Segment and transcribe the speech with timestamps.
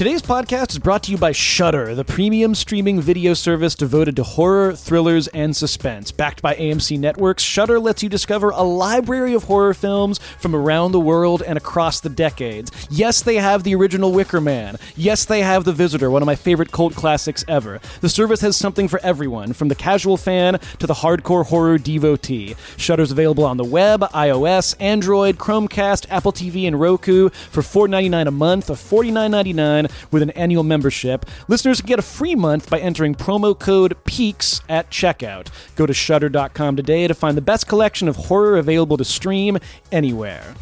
[0.00, 4.22] Today's podcast is brought to you by Shudder, the premium streaming video service devoted to
[4.22, 6.10] horror, thrillers, and suspense.
[6.10, 10.92] Backed by AMC Networks, Shudder lets you discover a library of horror films from around
[10.92, 12.72] the world and across the decades.
[12.88, 14.78] Yes, they have the original Wicker Man.
[14.96, 17.78] Yes, they have The Visitor, one of my favorite cult classics ever.
[18.00, 22.56] The service has something for everyone, from the casual fan to the hardcore horror devotee.
[22.78, 28.30] Shudder's available on the web, iOS, Android, Chromecast, Apple TV, and Roku for $4.99 a
[28.30, 31.26] month or $49.99 with an annual membership.
[31.48, 35.48] Listeners can get a free month by entering promo code PEAKS at checkout.
[35.76, 39.58] Go to shudder.com today to find the best collection of horror available to stream
[39.92, 40.54] anywhere.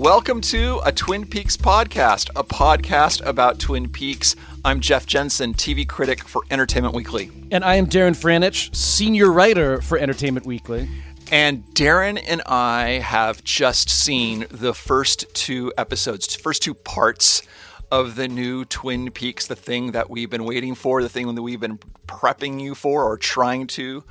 [0.00, 4.34] Welcome to a Twin Peaks podcast, a podcast about Twin Peaks.
[4.64, 7.30] I'm Jeff Jensen, TV critic for Entertainment Weekly.
[7.50, 10.88] And I am Darren Franich, senior writer for Entertainment Weekly.
[11.32, 17.42] And Darren and I have just seen the first two episodes, first two parts
[17.88, 21.42] of the new Twin Peaks, the thing that we've been waiting for, the thing that
[21.42, 21.78] we've been
[22.08, 24.02] prepping you for or trying to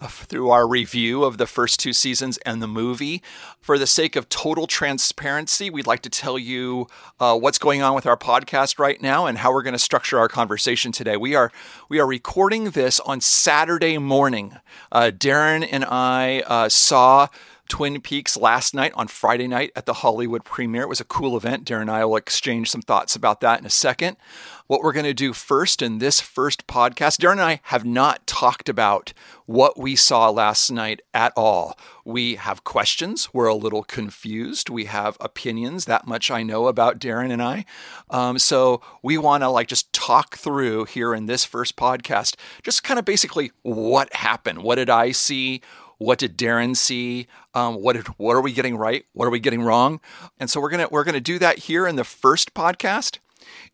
[0.00, 3.22] through our review of the first two seasons and the movie.
[3.60, 6.86] For the sake of total transparency, we'd like to tell you
[7.20, 10.18] uh, what's going on with our podcast right now and how we're going to structure
[10.18, 11.16] our conversation today.
[11.16, 11.52] We are
[11.88, 14.56] we are recording this on Saturday morning.
[14.90, 17.28] Uh, Darren and I uh, saw.
[17.68, 20.82] Twin Peaks last night on Friday night at the Hollywood premiere.
[20.82, 21.64] It was a cool event.
[21.64, 24.16] Darren and I will exchange some thoughts about that in a second.
[24.66, 28.26] What we're going to do first in this first podcast, Darren and I have not
[28.26, 29.12] talked about
[29.46, 31.78] what we saw last night at all.
[32.04, 33.32] We have questions.
[33.32, 34.68] We're a little confused.
[34.68, 35.86] We have opinions.
[35.86, 37.64] That much I know about Darren and I.
[38.10, 42.82] Um, so we want to like just talk through here in this first podcast, just
[42.82, 44.62] kind of basically what happened.
[44.62, 45.62] What did I see?
[45.98, 47.26] What did Darren see?
[47.54, 49.04] Um, what did, what are we getting right?
[49.12, 50.00] What are we getting wrong?
[50.38, 53.18] And so we're gonna we're gonna do that here in the first podcast.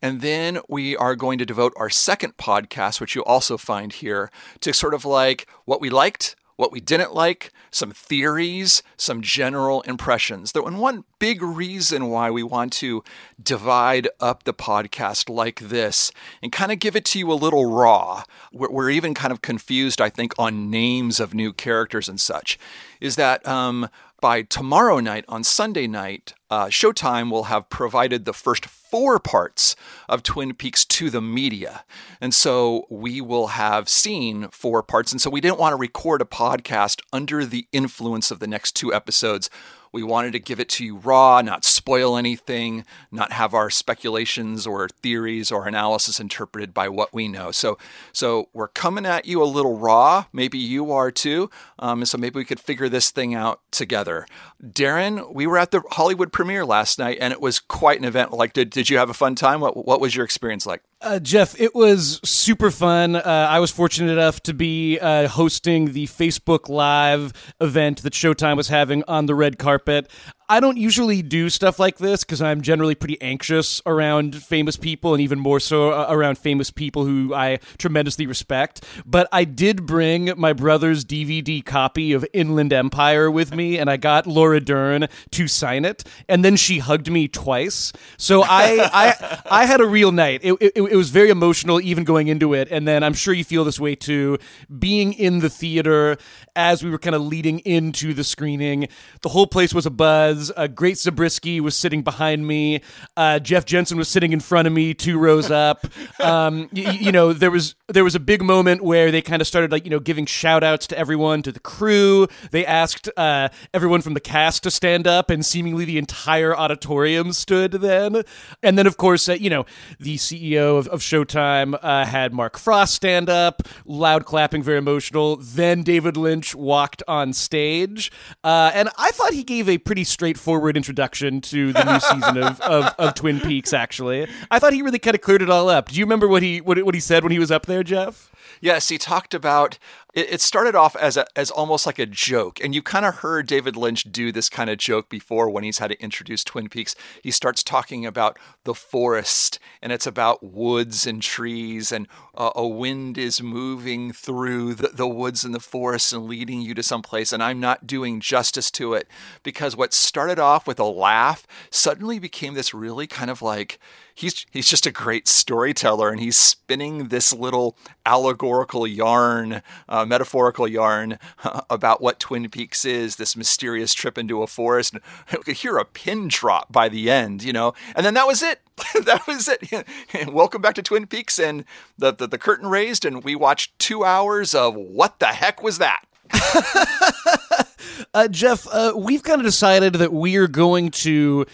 [0.01, 4.31] And then we are going to devote our second podcast, which you'll also find here,
[4.61, 9.83] to sort of like what we liked, what we didn't like, some theories, some general
[9.83, 10.53] impressions.
[10.53, 13.03] Though, And one big reason why we want to
[13.43, 17.71] divide up the podcast like this and kind of give it to you a little
[17.71, 22.59] raw, we're even kind of confused, I think, on names of new characters and such,
[23.01, 23.89] is that um,
[24.21, 29.75] by tomorrow night, on Sunday night, uh, Showtime will have provided the first four parts
[30.09, 31.85] of Twin Peaks to the media.
[32.21, 35.11] And so we will have seen four parts.
[35.11, 38.77] And so we didn't want to record a podcast under the influence of the next
[38.77, 39.51] two episodes.
[39.91, 44.67] We wanted to give it to you raw, not spoil anything, not have our speculations
[44.67, 47.51] or theories or analysis interpreted by what we know.
[47.51, 47.77] So,
[48.11, 50.25] so we're coming at you a little raw.
[50.33, 51.51] Maybe you are too.
[51.79, 54.27] Um, so maybe we could figure this thing out together.
[54.65, 58.33] Darren, we were at the Hollywood premiere last night, and it was quite an event.
[58.33, 59.61] Like, did did you have a fun time?
[59.61, 60.83] What what was your experience like?
[61.03, 63.15] Uh, Jeff, it was super fun.
[63.15, 68.57] Uh, I was fortunate enough to be uh, hosting the Facebook Live event that Showtime
[68.57, 70.11] was having on the red carpet.
[70.47, 75.15] I don't usually do stuff like this because I'm generally pretty anxious around famous people
[75.15, 78.85] and even more so uh, around famous people who I tremendously respect.
[79.07, 83.97] But I did bring my brother's DVD copy of Inland Empire with me, and I
[83.97, 87.93] got Laura Dern to sign it, and then she hugged me twice.
[88.19, 90.41] So I I, I had a real night.
[90.43, 93.45] It, it, it was very emotional even going into it, and then I'm sure you
[93.45, 94.39] feel this way too.
[94.79, 96.19] Being in the theater
[96.55, 98.89] as we were kind of leading into the screening,
[99.23, 100.34] the whole place was a buzz.
[100.57, 102.81] Uh, Grace Zabriskie was sitting behind me.
[103.17, 105.87] Uh, Jeff Jensen was sitting in front of me, two rows up.
[106.21, 109.49] Um, y- you know, there was there was a big moment where they kind of
[109.49, 112.29] started like you know giving shout outs to everyone, to the crew.
[112.51, 117.33] They asked uh, everyone from the cast to stand up, and seemingly the entire auditorium
[117.33, 118.23] stood then.
[118.63, 119.67] And then, of course, uh, you know,
[119.99, 125.37] the CEO of, of Showtime uh, had Mark Frost stand up, loud clapping, very emotional.
[125.37, 128.11] Then David Lynch walked on stage,
[128.45, 132.59] uh, and I thought he gave a pretty straightforward introduction to the new season of,
[132.63, 133.75] of, of Twin Peaks.
[133.75, 135.91] Actually, I thought he really kind of cleared it all up.
[135.91, 138.33] Do you remember what he what, what he said when he was up there, Jeff?
[138.63, 139.79] Yes, he talked about
[140.15, 143.47] it, started off as a, as almost like a joke, and you kind of heard
[143.47, 146.95] David Lynch do this kind of joke before when he's had to introduce Twin Peaks.
[147.23, 152.07] He starts talking about the forest, and it's about woods and trees, and
[152.37, 156.75] uh, a wind is moving through the, the woods and the forest and leading you
[156.75, 157.33] to someplace.
[157.33, 159.09] And I'm not doing justice to it
[159.43, 163.79] because what started off with a laugh suddenly became this really kind of like
[164.15, 167.77] he's he's just a great storyteller and he's spinning this little
[168.07, 171.19] allegorical yarn uh, metaphorical yarn
[171.71, 174.95] about what Twin Peaks is, this mysterious trip into a forest.
[174.95, 175.03] And
[175.33, 178.43] we could hear a pin drop by the end, you know, and then that was
[178.43, 178.61] it.
[179.05, 179.87] that was it.
[180.33, 181.65] Welcome back to Twin Peaks, and
[181.97, 185.79] the, the the curtain raised, and we watched two hours of what the heck was
[185.79, 186.05] that?
[188.15, 191.47] uh, Jeff, uh, we've kind of decided that we are going to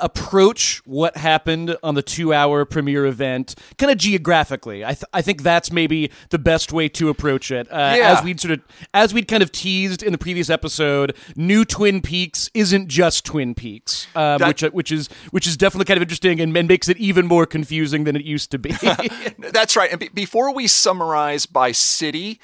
[0.00, 4.84] approach what happened on the two hour premiere event kind of geographically.
[4.84, 7.66] I, th- I think that's maybe the best way to approach it.
[7.70, 8.16] Uh, Yeah.
[8.18, 8.60] As we'd sort of,
[8.94, 13.54] as we'd kind of teased in the previous episode, new Twin Peaks isn't just Twin
[13.54, 16.88] Peaks, um, That- which, which is, which is definitely kind of interesting and, and makes
[16.88, 18.70] it even more confusing than it used to be.
[19.38, 19.90] That's right.
[19.90, 22.38] And be- before we summarize by city,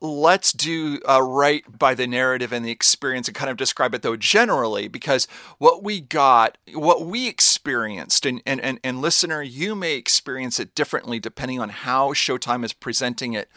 [0.00, 4.02] let's do uh, right by the narrative and the experience and kind of describe it
[4.02, 5.26] though generally because
[5.58, 10.74] what we got what we experienced and, and, and, and listener you may experience it
[10.74, 13.48] differently depending on how showtime is presenting it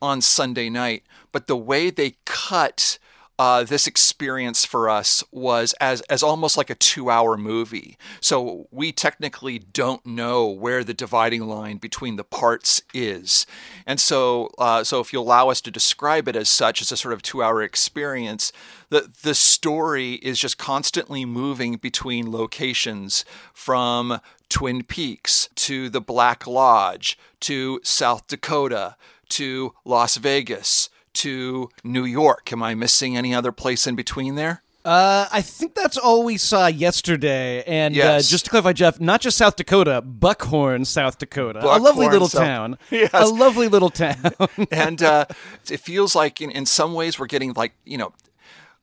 [0.00, 1.02] on sunday night
[1.32, 2.98] but the way they cut
[3.38, 7.96] uh, this experience for us was as as almost like a two hour movie.
[8.20, 13.46] So we technically don't know where the dividing line between the parts is,
[13.86, 16.96] and so uh, so if you allow us to describe it as such as a
[16.96, 18.52] sort of two hour experience,
[18.90, 23.24] the the story is just constantly moving between locations
[23.54, 28.96] from Twin Peaks to the Black Lodge to South Dakota
[29.28, 30.88] to Las Vegas
[31.24, 32.52] to New York.
[32.52, 34.62] Am I missing any other place in between there?
[34.84, 37.62] Uh, I think that's all we saw yesterday.
[37.66, 38.26] And Yes.
[38.26, 41.58] uh, just to clarify, Jeff, not just South Dakota, Buckhorn, South Dakota.
[41.60, 42.78] a lovely little South- town.
[42.90, 43.10] Yes.
[43.12, 44.32] A lovely little town.
[44.70, 45.26] and uh,
[45.70, 48.12] it feels like in, in some ways we're getting like you know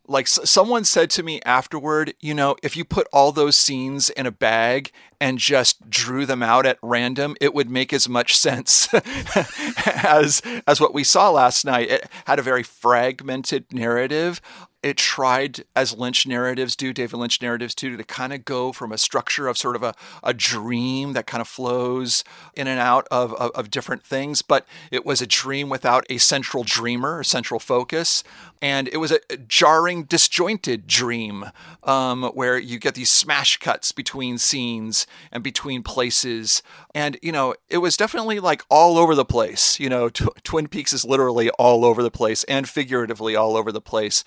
[0.08, 4.26] like someone said to me afterward you know if you put all those scenes in
[4.26, 8.88] a bag and just drew them out at random it would make as much sense
[9.86, 11.90] as as what we saw last night.
[11.90, 14.42] It had a very fragmented narrative
[14.86, 18.92] it tried as lynch narratives do david lynch narratives do to kind of go from
[18.92, 19.94] a structure of sort of a,
[20.24, 22.24] a dream that kind of flows
[22.54, 26.18] in and out of, of, of different things but it was a dream without a
[26.20, 28.24] central dreamer a central focus.
[28.62, 31.46] And it was a jarring disjointed dream
[31.84, 36.64] um, where you get these smash cuts between scenes and between places.
[36.94, 40.68] And you know it was definitely like all over the place you know Tw- twin
[40.68, 44.24] peaks is literally all over the place and figuratively all over the place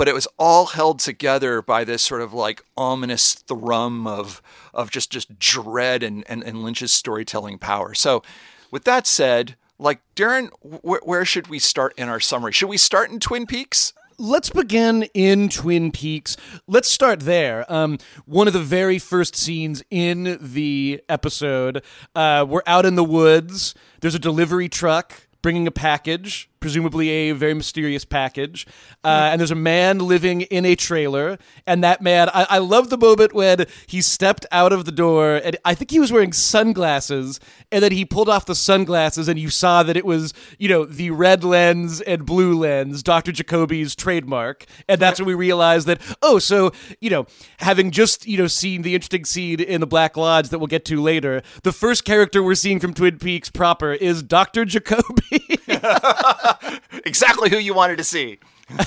[0.00, 4.40] but it was all held together by this sort of like ominous thrum of
[4.72, 8.22] of just just dread and and, and lynch's storytelling power so
[8.70, 12.78] with that said like darren wh- where should we start in our summary should we
[12.78, 13.92] start in twin peaks
[14.22, 16.36] Let's begin in Twin Peaks.
[16.66, 17.64] Let's start there.
[17.72, 21.82] Um, one of the very first scenes in the episode,
[22.14, 23.74] uh, we're out in the woods.
[24.02, 28.66] There's a delivery truck bringing a package, presumably a very mysterious package.
[29.02, 31.38] Uh, and there's a man living in a trailer.
[31.66, 35.36] And that man, I, I love the moment when he stepped out of the door,
[35.36, 37.40] and I think he was wearing sunglasses,
[37.72, 40.84] and then he pulled off the sunglasses, and you saw that it was, you know,
[40.84, 43.32] the red lens and blue lens, Dr.
[43.32, 44.66] Jacoby's trademark.
[44.88, 47.26] And that's when we realized that, oh, so, you know,
[47.58, 50.84] having just, you know, seen the interesting scene in the Black Lodge that we'll get
[50.86, 54.64] to later, the first character we're seeing from Twin Peaks proper is Dr.
[54.64, 55.58] Jacoby.
[57.06, 58.38] exactly who you wanted to see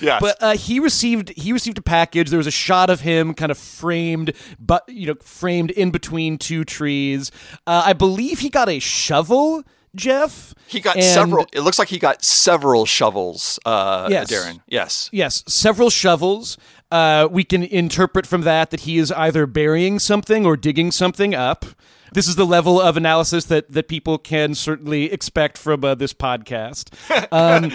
[0.00, 2.30] yes But uh, he received he received a package.
[2.30, 6.38] There was a shot of him kind of framed, but you know, framed in between
[6.38, 7.30] two trees.
[7.66, 9.64] Uh, I believe he got a shovel,
[9.96, 10.54] Jeff.
[10.68, 14.30] he got and- several it looks like he got several shovels uh Yes.
[14.30, 16.56] darren yes Yes, several shovels.
[16.90, 21.34] Uh, we can interpret from that that he is either burying something or digging something
[21.34, 21.64] up.
[22.12, 26.12] This is the level of analysis that, that people can certainly expect from uh, this
[26.12, 26.90] podcast.
[27.32, 27.72] Um,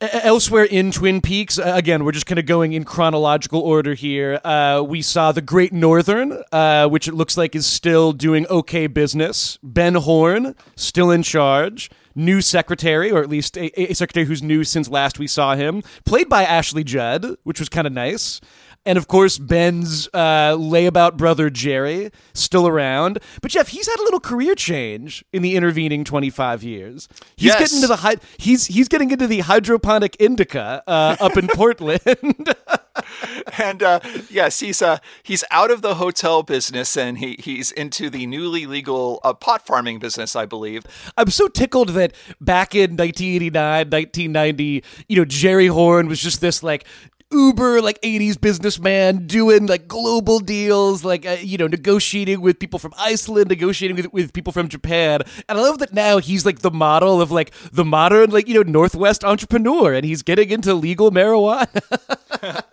[0.00, 4.40] Elsewhere in Twin Peaks, again, we're just kind of going in chronological order here.
[4.42, 8.88] Uh, we saw the Great Northern, uh, which it looks like is still doing okay
[8.88, 9.58] business.
[9.62, 11.88] Ben Horne, still in charge.
[12.16, 15.82] New secretary, or at least a, a secretary who's new since last we saw him,
[16.04, 18.40] played by Ashley Judd, which was kind of nice.
[18.84, 23.20] And of course, Ben's uh, layabout brother Jerry, still around.
[23.40, 27.08] But Jeff, he's had a little career change in the intervening 25 years.
[27.36, 27.58] He's Yes.
[27.60, 32.00] getting into the hy- he's he's getting into the hydroponic indica uh, up in Portland.
[33.58, 38.10] and uh, yes, he's uh, he's out of the hotel business and he he's into
[38.10, 40.82] the newly legal uh, pot farming business, I believe.
[41.16, 46.62] I'm so tickled that back in 1989, 1990, you know, Jerry Horne was just this
[46.62, 46.84] like
[47.32, 52.78] uber like 80s businessman doing like global deals, like uh, you know, negotiating with people
[52.78, 55.20] from Iceland, negotiating with with people from Japan.
[55.48, 58.54] And I love that now he's like the model of like the modern like you
[58.54, 62.62] know Northwest entrepreneur, and he's getting into legal marijuana.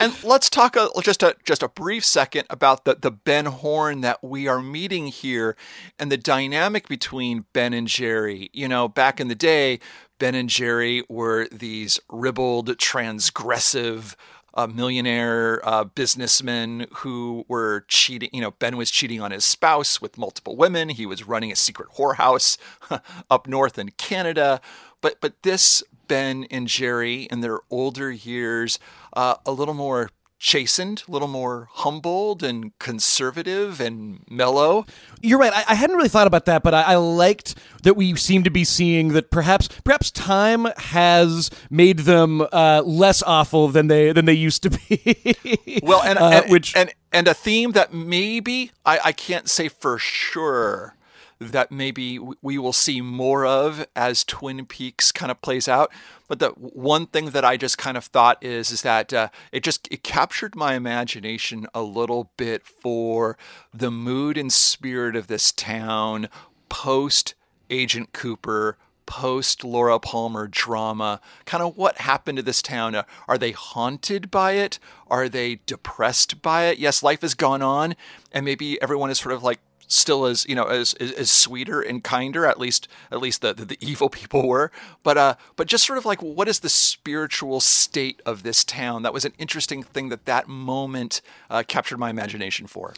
[0.00, 4.00] And let's talk a, just a just a brief second about the the Ben Horne
[4.00, 5.56] that we are meeting here,
[5.98, 8.50] and the dynamic between Ben and Jerry.
[8.52, 9.78] You know, back in the day,
[10.24, 14.14] Ben and Jerry were these ribald, transgressive.
[14.56, 18.30] Uh, millionaire uh, businessmen who were cheating.
[18.32, 20.90] You know, Ben was cheating on his spouse with multiple women.
[20.90, 22.56] He was running a secret whorehouse
[23.30, 24.60] up north in Canada.
[25.02, 28.78] But but this Ben and Jerry in their older years
[29.12, 34.84] uh, a little more chastened, a little more humbled and conservative and mellow.
[35.22, 35.52] You're right.
[35.52, 38.50] I, I hadn't really thought about that, but I, I, liked that we seem to
[38.50, 44.24] be seeing that perhaps perhaps time has made them uh, less awful than they than
[44.24, 45.80] they used to be.
[45.82, 49.68] well, and, uh, and, which and and a theme that maybe I, I can't say
[49.68, 50.94] for sure
[51.38, 55.90] that maybe we will see more of as Twin Peaks kind of plays out.
[56.28, 59.62] But the one thing that I just kind of thought is is that uh, it
[59.62, 63.36] just it captured my imagination a little bit for
[63.72, 66.28] the mood and spirit of this town
[66.68, 67.34] post
[67.70, 68.76] Agent Cooper,
[69.06, 72.94] post Laura Palmer drama, kind of what happened to this town.
[72.94, 74.78] Uh, are they haunted by it?
[75.08, 76.78] Are they depressed by it?
[76.78, 77.96] Yes, life has gone on,
[78.32, 82.04] and maybe everyone is sort of like still as you know as, as, sweeter and
[82.04, 84.70] kinder at least at least the, the, the evil people were.
[85.02, 89.02] But uh but just sort of like what is the spiritual state of this town?
[89.02, 92.94] That was an interesting thing that that moment uh, captured my imagination for.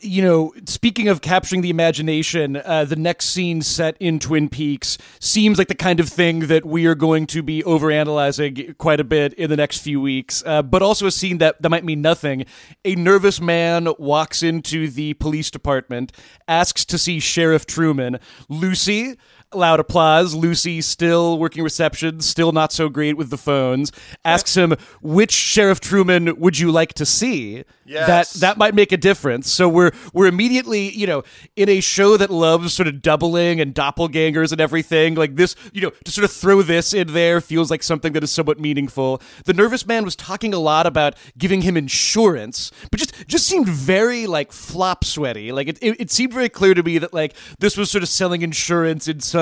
[0.00, 4.98] You know, speaking of capturing the imagination, uh, the next scene set in Twin Peaks
[5.20, 9.04] seems like the kind of thing that we are going to be overanalyzing quite a
[9.04, 12.02] bit in the next few weeks, uh, but also a scene that, that might mean
[12.02, 12.44] nothing.
[12.84, 16.12] A nervous man walks into the police department,
[16.48, 18.18] asks to see Sheriff Truman.
[18.48, 19.16] Lucy,
[19.54, 20.34] loud applause.
[20.34, 23.92] Lucy, still working reception, still not so great with the phones,
[24.24, 28.32] asks him, "Which Sheriff Truman would you like to see?" Yes.
[28.32, 29.50] That that might make a difference.
[29.50, 31.22] So we're we're immediately, you know,
[31.54, 35.14] in a show that loves sort of doubling and doppelgangers and everything.
[35.14, 38.24] Like this, you know, to sort of throw this in there feels like something that
[38.24, 39.22] is somewhat meaningful.
[39.44, 43.68] The nervous man was talking a lot about giving him insurance, but just just seemed
[43.68, 45.52] very like flop sweaty.
[45.52, 48.08] Like it, it, it seemed very clear to me that like this was sort of
[48.08, 49.35] selling insurance in some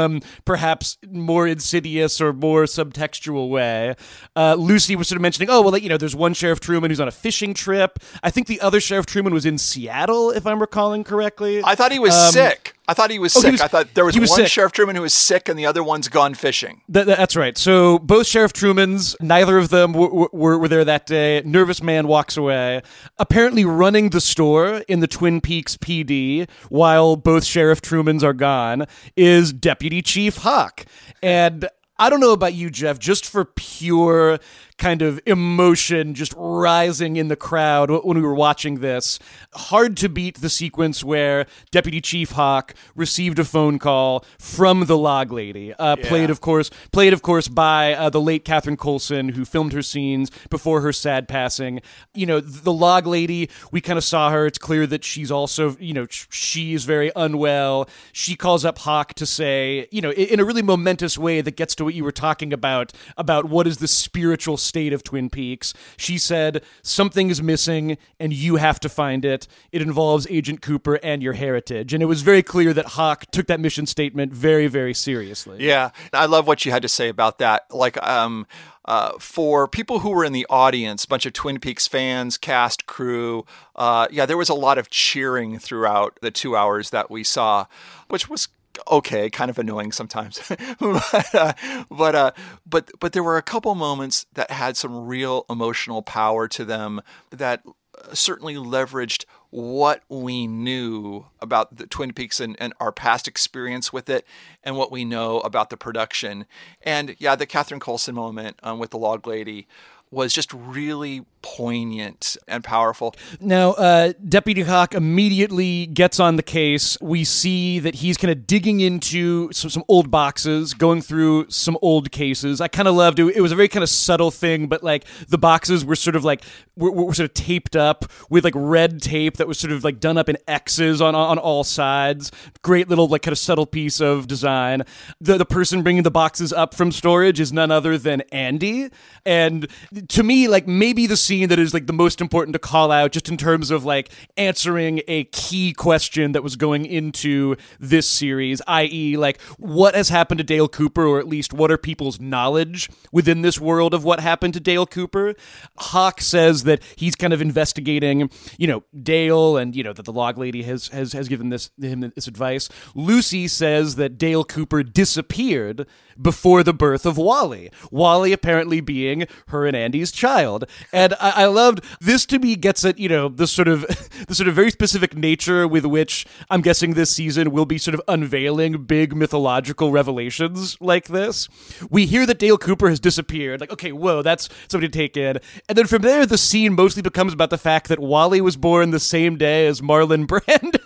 [0.44, 3.94] perhaps more insidious or more subtextual way.
[4.36, 7.00] Uh, Lucy was sort of mentioning, oh well, you know, there's one Sheriff Truman who's
[7.00, 7.98] on a fishing trip.
[8.22, 11.62] I think the other Sheriff Truman was in Seattle, if I'm recalling correctly.
[11.64, 12.74] I thought he was um, sick.
[12.86, 13.48] I thought he was oh, sick.
[13.48, 14.48] He was, I thought there was, was one sick.
[14.48, 16.82] Sheriff Truman who was sick and the other one's gone fishing.
[16.92, 17.56] Th- that's right.
[17.56, 21.42] So both Sheriff Trumans, neither of them w- w- were there that day.
[21.44, 22.82] Nervous man walks away.
[23.18, 28.86] Apparently running the store in the Twin Peaks PD while both Sheriff Trumans are gone
[29.16, 30.84] is Deputy Chief Hawk.
[31.22, 34.38] And I don't know about you, Jeff, just for pure
[34.78, 39.18] kind of emotion just rising in the crowd when we were watching this.
[39.54, 44.98] Hard to beat the sequence where Deputy Chief Hawk received a phone call from the
[44.98, 45.72] log lady.
[45.74, 46.08] Uh, yeah.
[46.08, 49.82] Played, of course, played of course by uh, the late Catherine Coulson, who filmed her
[49.82, 51.80] scenes before her sad passing.
[52.12, 53.50] You know, the log lady.
[53.70, 54.46] We kind of saw her.
[54.46, 57.88] It's clear that she's also, you know, she is very unwell.
[58.12, 61.74] She calls up Hawk to say, you know, in a really momentous way that gets
[61.76, 65.74] to what you were talking about about what is the spiritual state of Twin Peaks.
[65.96, 69.46] She said, Something is missing and you have to find it.
[69.72, 71.94] It involves Agent Cooper and your heritage.
[71.94, 75.58] And it was very clear that Hawk took that mission statement very, very seriously.
[75.60, 75.90] Yeah.
[76.12, 77.64] I love what you had to say about that.
[77.70, 78.46] Like, um,
[78.86, 83.46] uh, for people who were in the audience, bunch of Twin Peaks fans, cast, crew,
[83.76, 87.66] uh, yeah, there was a lot of cheering throughout the two hours that we saw,
[88.08, 88.48] which was
[88.90, 90.40] okay, kind of annoying sometimes,
[90.80, 91.52] but uh,
[91.90, 92.32] but uh,
[92.66, 97.00] but but there were a couple moments that had some real emotional power to them
[97.30, 103.28] that uh, certainly leveraged what we knew about the Twin Peaks and, and, our past
[103.28, 104.26] experience with it,
[104.62, 106.46] and what we know about the production.
[106.82, 109.68] And yeah, the Catherine Coulson moment um, with the Log Lady
[110.10, 113.14] was just really poignant and powerful.
[113.38, 116.96] Now, uh, Deputy Hawk immediately gets on the case.
[117.02, 121.76] We see that he's kind of digging into some, some old boxes, going through some
[121.82, 122.62] old cases.
[122.62, 123.36] I kind of loved it.
[123.36, 126.24] It was a very kind of subtle thing, but like the boxes were sort of
[126.24, 126.42] like
[126.76, 130.00] were, were sort of taped up with like red tape that was sort of like
[130.00, 132.32] done up in X's on on all sides.
[132.62, 134.82] Great little like kind of subtle piece of design.
[135.20, 138.88] The the person bringing the boxes up from storage is none other than Andy,
[139.26, 139.68] and
[140.08, 143.12] to me, like maybe the scene that is like the most important to call out
[143.12, 148.62] just in terms of like answering a key question that was going into this series,
[148.66, 152.88] i.e., like what has happened to Dale Cooper, or at least what are people's knowledge
[153.12, 155.34] within this world of what happened to Dale Cooper.
[155.76, 160.12] Hawk says that he's kind of investigating, you know, Dale and, you know, that the
[160.12, 162.68] log lady has has, has given this him this advice.
[162.94, 165.86] Lucy says that Dale Cooper disappeared
[166.20, 167.70] before the birth of Wally.
[167.90, 170.64] Wally apparently being her and Andy's child.
[170.92, 173.80] And I, I loved this to me gets at, you know, the sort of
[174.28, 177.94] the sort of very specific nature with which I'm guessing this season will be sort
[177.94, 181.48] of unveiling big mythological revelations like this.
[181.90, 183.60] We hear that Dale Cooper has disappeared.
[183.60, 185.38] Like, okay, whoa, that's somebody to take in.
[185.68, 188.90] And then from there, the scene mostly becomes about the fact that Wally was born
[188.90, 190.78] the same day as Marlon Brando.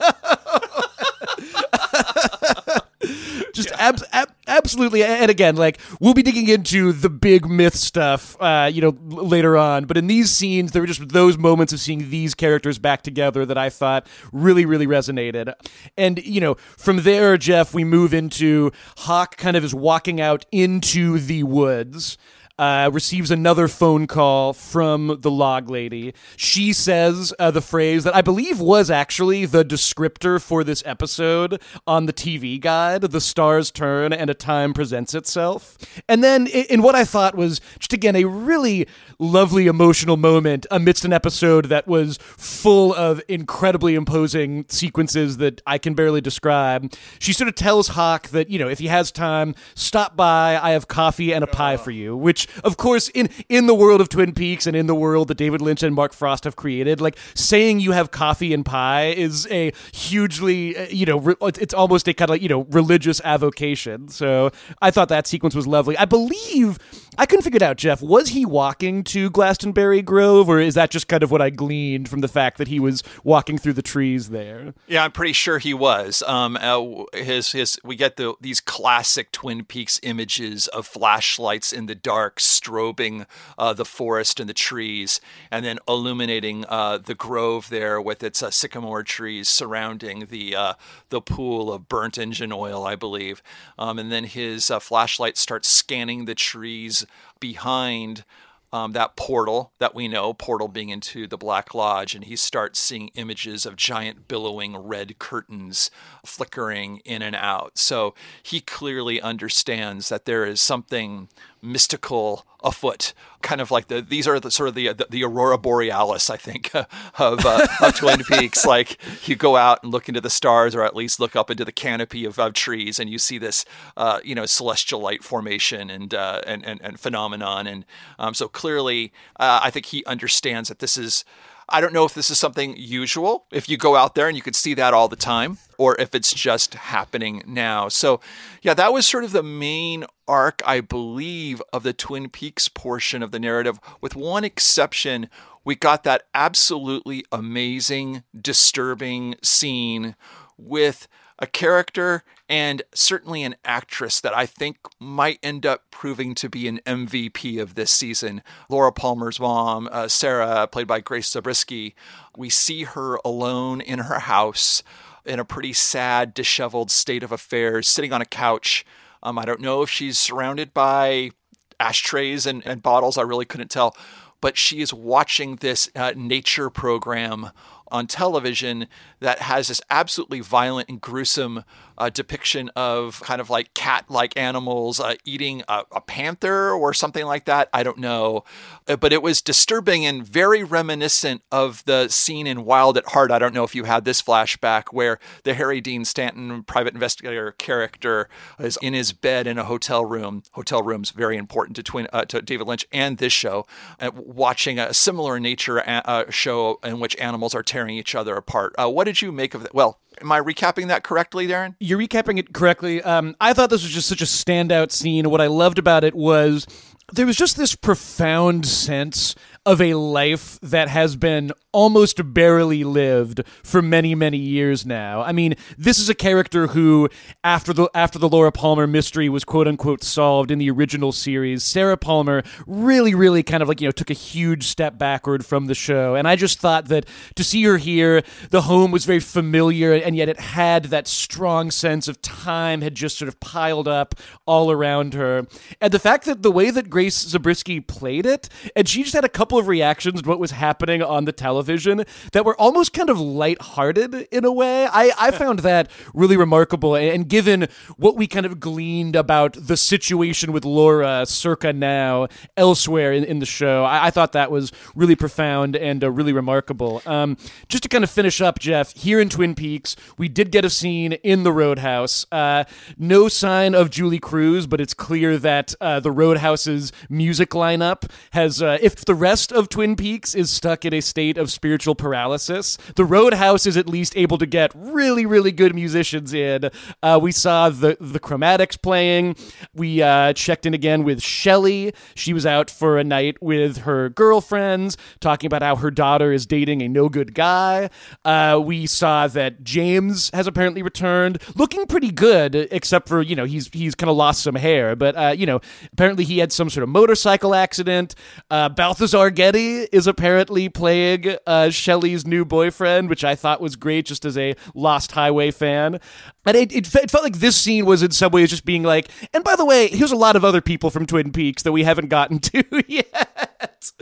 [3.52, 8.36] just ab- ab- absolutely and again like we'll be digging into the big myth stuff
[8.40, 11.80] uh, you know later on but in these scenes there were just those moments of
[11.80, 15.52] seeing these characters back together that i thought really really resonated.
[15.96, 20.44] And you know from there jeff we move into hawk kind of is walking out
[20.52, 22.18] into the woods
[22.58, 26.14] uh, receives another phone call from the log lady.
[26.36, 31.60] She says uh, the phrase that I believe was actually the descriptor for this episode
[31.86, 35.78] on the TV guide the stars turn and a time presents itself.
[36.08, 38.86] And then, in what I thought was just again a really
[39.18, 45.78] lovely emotional moment amidst an episode that was full of incredibly imposing sequences that I
[45.78, 49.54] can barely describe, she sort of tells Hawk that, you know, if he has time,
[49.74, 50.58] stop by.
[50.60, 54.00] I have coffee and a pie for you, which of course, in in the world
[54.00, 57.00] of Twin Peaks and in the world that David Lynch and Mark Frost have created,
[57.00, 61.74] like saying you have coffee and pie is a hugely, uh, you know, re- it's
[61.74, 64.08] almost a kind of like you know religious avocation.
[64.08, 64.50] So
[64.80, 65.96] I thought that sequence was lovely.
[65.96, 66.78] I believe
[67.18, 68.00] I couldn't figure it out, Jeff.
[68.00, 72.08] Was he walking to Glastonbury Grove, or is that just kind of what I gleaned
[72.08, 74.72] from the fact that he was walking through the trees there?
[74.86, 76.22] Yeah, I'm pretty sure he was.
[76.22, 81.86] Um, uh, his his we get the these classic Twin Peaks images of flashlights in
[81.86, 83.26] the dark strobing
[83.56, 88.42] uh, the forest and the trees, and then illuminating uh, the grove there with its
[88.42, 90.74] uh, sycamore trees surrounding the uh,
[91.10, 93.42] the pool of burnt engine oil, I believe.
[93.78, 97.06] Um, and then his uh, flashlight starts scanning the trees
[97.40, 98.24] behind
[98.72, 102.78] um, that portal that we know, portal being into the Black Lodge, and he starts
[102.78, 105.90] seeing images of giant billowing red curtains
[106.24, 107.78] flickering in and out.
[107.78, 111.28] So he clearly understands that there is something
[111.62, 115.58] mystical afoot, kind of like the these are the sort of the the, the aurora
[115.58, 116.86] borealis, I think, of,
[117.18, 118.58] uh, of Twin Peaks.
[118.68, 121.64] Like you go out and look into the stars, or at least look up into
[121.64, 123.64] the canopy of, of trees, and you see this,
[123.96, 127.66] uh, you know, celestial light formation and uh, and, and, and phenomenon.
[127.66, 127.86] And
[128.18, 131.24] um, so clearly, uh, I think he understands that this is.
[131.68, 134.42] I don't know if this is something usual, if you go out there and you
[134.42, 137.88] could see that all the time, or if it's just happening now.
[137.88, 138.20] So,
[138.62, 143.22] yeah, that was sort of the main arc, I believe, of the Twin Peaks portion
[143.22, 145.28] of the narrative, with one exception.
[145.64, 150.16] We got that absolutely amazing, disturbing scene
[150.56, 151.06] with
[151.38, 156.66] a character and certainly an actress that I think might end up proving to be
[156.66, 158.42] an MVP of this season.
[158.68, 161.94] Laura Palmer's mom, uh, Sarah, played by Grace Zabriskie.
[162.36, 164.82] We see her alone in her house
[165.24, 168.84] in a pretty sad, disheveled state of affairs, sitting on a couch.
[169.22, 171.30] Um, I don't know if she's surrounded by
[171.78, 173.18] ashtrays and, and bottles.
[173.18, 173.94] I really couldn't tell.
[174.40, 177.50] But she is watching this uh, nature program
[177.90, 178.86] on television
[179.20, 181.64] that has this absolutely violent and gruesome
[181.98, 186.94] uh, depiction of kind of like cat like animals uh, eating a, a, panther or
[186.94, 187.68] something like that.
[187.72, 188.44] I don't know.
[188.86, 193.32] Uh, but it was disturbing and very reminiscent of the scene in Wild at Heart.
[193.32, 197.52] I don't know if you had this flashback where the Harry Dean Stanton private investigator
[197.52, 200.44] character is in his bed in a hotel room.
[200.52, 203.66] Hotel rooms very important to, twin, uh, to David Lynch and this show,
[203.98, 208.74] uh, watching a similar nature uh, show in which animals are tearing each other apart.
[208.78, 209.74] what did you make of that?
[209.74, 211.74] Well, Am I recapping that correctly, Darren?
[211.80, 213.02] You're recapping it correctly.
[213.02, 215.30] Um, I thought this was just such a standout scene.
[215.30, 216.66] What I loved about it was
[217.12, 223.42] there was just this profound sense of a life that has been almost barely lived
[223.62, 225.20] for many many years now.
[225.22, 227.08] I mean, this is a character who
[227.44, 231.62] after the after the Laura Palmer mystery was quote unquote solved in the original series,
[231.62, 235.66] Sarah Palmer really really kind of like, you know, took a huge step backward from
[235.66, 236.14] the show.
[236.14, 240.16] And I just thought that to see her here, the home was very familiar and
[240.16, 244.14] yet it had that strong sense of time had just sort of piled up
[244.46, 245.46] all around her.
[245.80, 249.24] And the fact that the way that Grace Zabriskie played it, and she just had
[249.24, 253.08] a couple of reactions to what was happening on the television that were almost kind
[253.08, 254.84] of lighthearted in a way.
[254.86, 256.96] I, I found that really remarkable.
[256.96, 263.12] And given what we kind of gleaned about the situation with Laura circa now elsewhere
[263.12, 267.00] in, in the show, I, I thought that was really profound and uh, really remarkable.
[267.06, 267.36] Um,
[267.68, 270.70] just to kind of finish up, Jeff, here in Twin Peaks, we did get a
[270.70, 272.26] scene in the Roadhouse.
[272.32, 272.64] Uh,
[272.98, 278.62] no sign of Julee Cruise, but it's clear that uh, the Roadhouse's music lineup has,
[278.62, 282.76] uh, if the rest of Twin Peaks is stuck in a state of spiritual paralysis,
[282.96, 286.70] the Roadhouse is at least able to get really, really good musicians in.
[287.02, 289.36] Uh, we saw the the Chromatics playing.
[289.74, 291.92] We uh, checked in again with Shelly.
[292.14, 296.46] She was out for a night with her girlfriends, talking about how her daughter is
[296.46, 297.90] dating a no good guy.
[298.24, 303.44] Uh, we saw that James has apparently returned, looking pretty good, except for you know
[303.44, 305.60] he's he's kind of lost some hair, but uh, you know
[305.92, 308.14] apparently he had some sort of motorcycle accident.
[308.50, 314.06] Uh, Balthazar Getty is apparently playing uh, Shelly's new boyfriend, which I thought was great,
[314.06, 316.00] just as a Lost Highway fan.
[316.46, 319.08] And it, it, it felt like this scene was in some ways just being like,
[319.34, 321.84] and by the way, here's a lot of other people from Twin Peaks that we
[321.84, 323.92] haven't gotten to yet.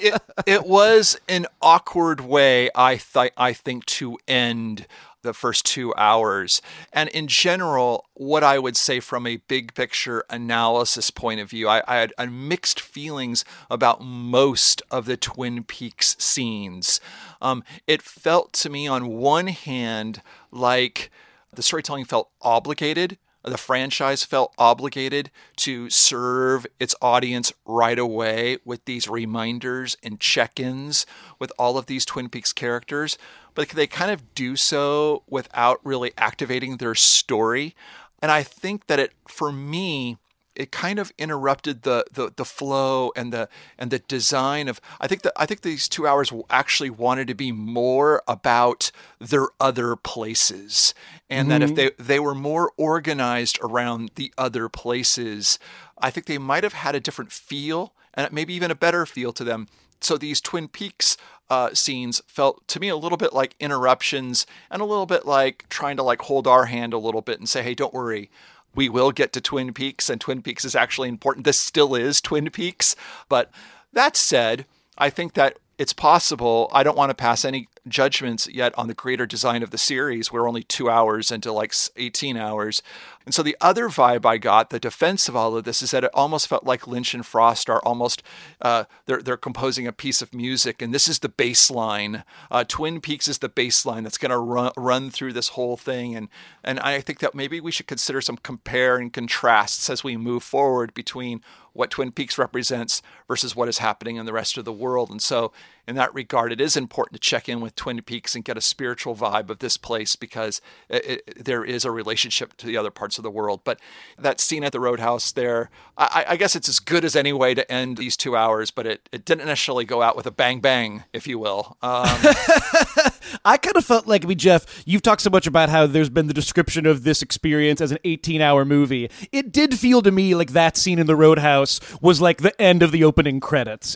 [0.00, 4.86] it, it was an awkward way, I th- I think, to end
[5.24, 6.62] the first two hours.
[6.92, 11.68] And in general, what I would say from a big picture analysis point of view,
[11.68, 17.00] I, I had mixed feelings about most of the Twin Peaks scenes.
[17.42, 21.10] Um, it felt to me, on one hand, like
[21.52, 28.84] the storytelling felt obligated the franchise felt obligated to serve its audience right away with
[28.86, 31.04] these reminders and check ins
[31.38, 33.18] with all of these Twin Peaks characters,
[33.54, 37.74] but they kind of do so without really activating their story.
[38.22, 40.16] And I think that it, for me,
[40.56, 45.06] it kind of interrupted the, the the flow and the and the design of I
[45.06, 49.96] think that I think these two hours actually wanted to be more about their other
[49.96, 50.94] places
[51.28, 51.50] and mm-hmm.
[51.50, 51.96] that if mm-hmm.
[51.98, 55.58] they they were more organized around the other places
[55.98, 59.32] I think they might have had a different feel and maybe even a better feel
[59.32, 59.68] to them
[60.00, 61.16] so these Twin Peaks
[61.50, 65.66] uh, scenes felt to me a little bit like interruptions and a little bit like
[65.68, 68.30] trying to like hold our hand a little bit and say hey don't worry
[68.74, 71.44] we will get to Twin Peaks, and Twin Peaks is actually important.
[71.44, 72.96] This still is Twin Peaks.
[73.28, 73.50] But
[73.92, 74.66] that said,
[74.98, 76.70] I think that it's possible.
[76.72, 80.32] I don't want to pass any judgments yet on the creator design of the series.
[80.32, 82.82] We're only two hours into like 18 hours.
[83.26, 86.04] And so the other vibe I got, the defense of all of this, is that
[86.04, 88.22] it almost felt like Lynch and Frost are almost
[88.60, 92.24] uh, they're they're composing a piece of music, and this is the bass line.
[92.50, 95.76] Uh, Twin Peaks is the bass line that's going to run run through this whole
[95.76, 96.28] thing, and
[96.62, 100.42] and I think that maybe we should consider some compare and contrasts as we move
[100.42, 101.40] forward between
[101.74, 105.10] what Twin Peaks represents versus what is happening in the rest of the world.
[105.10, 105.52] And so,
[105.86, 108.60] in that regard, it is important to check in with Twin Peaks and get a
[108.60, 112.90] spiritual vibe of this place because it, it, there is a relationship to the other
[112.90, 113.60] parts of the world.
[113.64, 113.78] But
[114.18, 117.54] that scene at the Roadhouse there, I, I, guess it's as good as any way
[117.54, 120.60] to end these two hours, but it, it didn't necessarily go out with a bang
[120.60, 121.76] bang, if you will.
[121.82, 122.08] Um,
[123.44, 126.10] I kind of felt like, I mean, Jeff, you've talked so much about how there's
[126.10, 129.10] been the description of this experience as an 18 hour movie.
[129.32, 132.82] It did feel to me like that scene in the Roadhouse was like the end
[132.82, 133.94] of the opening credits.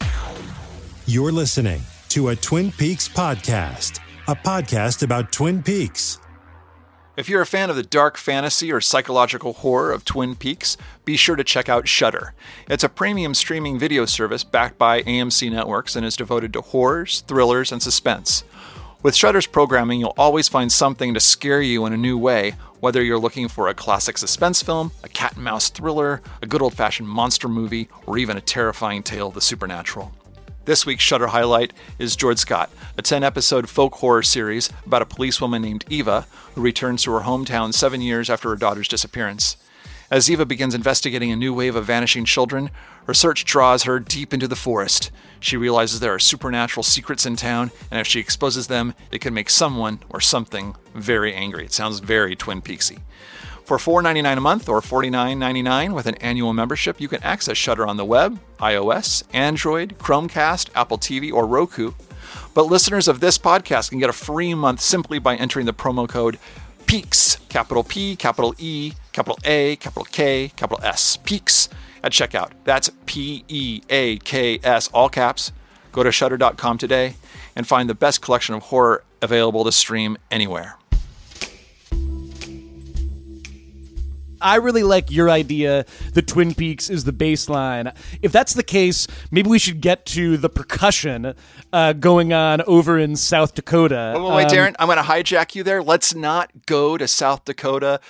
[1.09, 6.19] You're listening to a Twin Peaks podcast, a podcast about Twin Peaks.
[7.17, 11.17] If you're a fan of the dark fantasy or psychological horror of Twin Peaks, be
[11.17, 12.35] sure to check out Shudder.
[12.69, 17.23] It's a premium streaming video service backed by AMC Networks and is devoted to horrors,
[17.23, 18.45] thrillers, and suspense.
[19.03, 23.03] With Shudder's programming, you'll always find something to scare you in a new way, whether
[23.03, 26.75] you're looking for a classic suspense film, a cat and mouse thriller, a good old
[26.75, 30.13] fashioned monster movie, or even a terrifying tale of the supernatural.
[30.69, 35.63] This week's Shudder highlight is Jordskott, a 10 episode folk horror series about a policewoman
[35.63, 39.57] named Eva who returns to her hometown seven years after her daughter's disappearance.
[40.11, 42.69] As Eva begins investigating a new wave of vanishing children,
[43.07, 45.11] her search draws her deep into the forest.
[45.41, 49.33] She realizes there are supernatural secrets in town, and if she exposes them, it can
[49.33, 51.65] make someone or something very angry.
[51.65, 52.99] It sounds very Twin Peaksy.
[53.69, 57.99] For $4.99 a month or $49.99 with an annual membership, you can access Shudder on
[57.99, 61.93] the web, iOS, Android, Chromecast, Apple TV, or Roku.
[62.55, 66.09] But listeners of this podcast can get a free month simply by entering the promo
[66.09, 66.39] code
[66.87, 71.69] PEAKS, capital P, capital E, capital A, capital K, capital S, PEAKS
[72.03, 72.53] at checkout.
[72.65, 75.53] That's P E A K S, all caps.
[75.93, 77.17] Go to shudder.com today
[77.55, 80.79] and find the best collection of horror available to stream anywhere.
[84.41, 87.95] I really like your idea that Twin Peaks is the baseline.
[88.23, 91.35] If that's the case, maybe we should get to the percussion
[91.73, 94.15] uh, going on over in South Dakota.
[94.17, 95.83] Wait, wait, um, Darren, I'm going to hijack you there.
[95.83, 98.01] Let's not go to South Dakota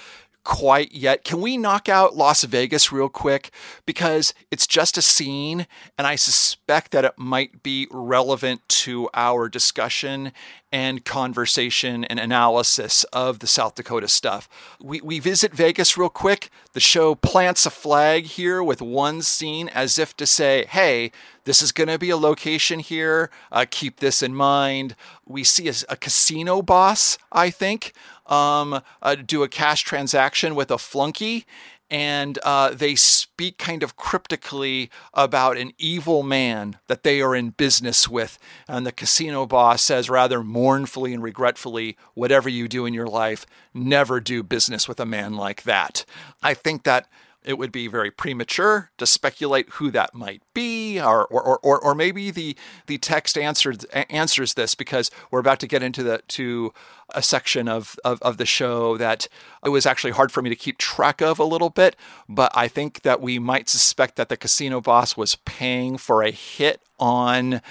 [0.48, 1.24] quite yet.
[1.24, 3.50] Can we knock out Las Vegas real quick?
[3.84, 5.66] Because it's just a scene,
[5.98, 10.32] and I suspect that it might be relevant to our discussion
[10.72, 14.48] and conversation and analysis of the South Dakota stuff.
[14.80, 16.50] We, we visit Vegas real quick.
[16.72, 21.12] The show plants a flag here with one scene as if to say, hey,
[21.44, 23.30] this is going to be a location here.
[23.50, 24.94] Uh, keep this in mind.
[25.26, 27.92] We see a, a casino boss, I think,
[28.28, 31.46] um, uh, do a cash transaction with a flunky,
[31.90, 37.50] and uh, they speak kind of cryptically about an evil man that they are in
[37.50, 38.38] business with.
[38.68, 43.46] And the casino boss says, rather mournfully and regretfully, whatever you do in your life,
[43.72, 46.04] never do business with a man like that.
[46.42, 47.08] I think that
[47.48, 51.94] it would be very premature to speculate who that might be, or or, or, or
[51.94, 52.54] maybe the
[52.86, 56.74] the text answers answers this because we're about to get into the to
[57.14, 59.28] a section of, of, of the show that
[59.64, 61.96] it was actually hard for me to keep track of a little bit.
[62.28, 66.30] But I think that we might suspect that the casino boss was paying for a
[66.30, 67.62] hit on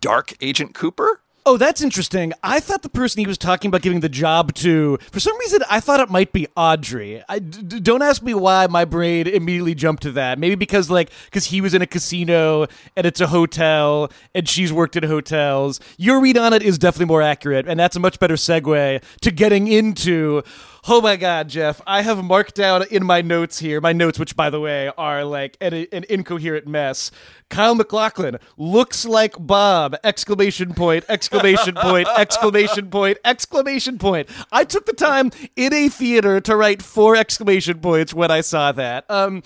[0.00, 1.20] Dark Agent Cooper.
[1.50, 2.34] Oh, that's interesting.
[2.42, 5.62] I thought the person he was talking about giving the job to, for some reason,
[5.70, 7.24] I thought it might be Audrey.
[7.26, 10.38] I, d- don't ask me why my brain immediately jumped to that.
[10.38, 14.74] Maybe because, like, because he was in a casino and it's a hotel and she's
[14.74, 15.80] worked in hotels.
[15.96, 19.30] Your read on it is definitely more accurate, and that's a much better segue to
[19.30, 20.42] getting into
[20.86, 21.80] Oh my God, Jeff!
[21.86, 25.24] I have marked down in my notes here, my notes, which by the way are
[25.24, 27.10] like an, an incoherent mess.
[27.50, 29.96] Kyle MacLachlan looks like Bob!
[30.04, 31.04] Exclamation point!
[31.08, 32.06] Exclamation point!
[32.16, 33.18] Exclamation point!
[33.24, 34.28] Exclamation point!
[34.52, 38.72] I took the time in a theater to write four exclamation points when I saw
[38.72, 39.10] that.
[39.10, 39.42] Um,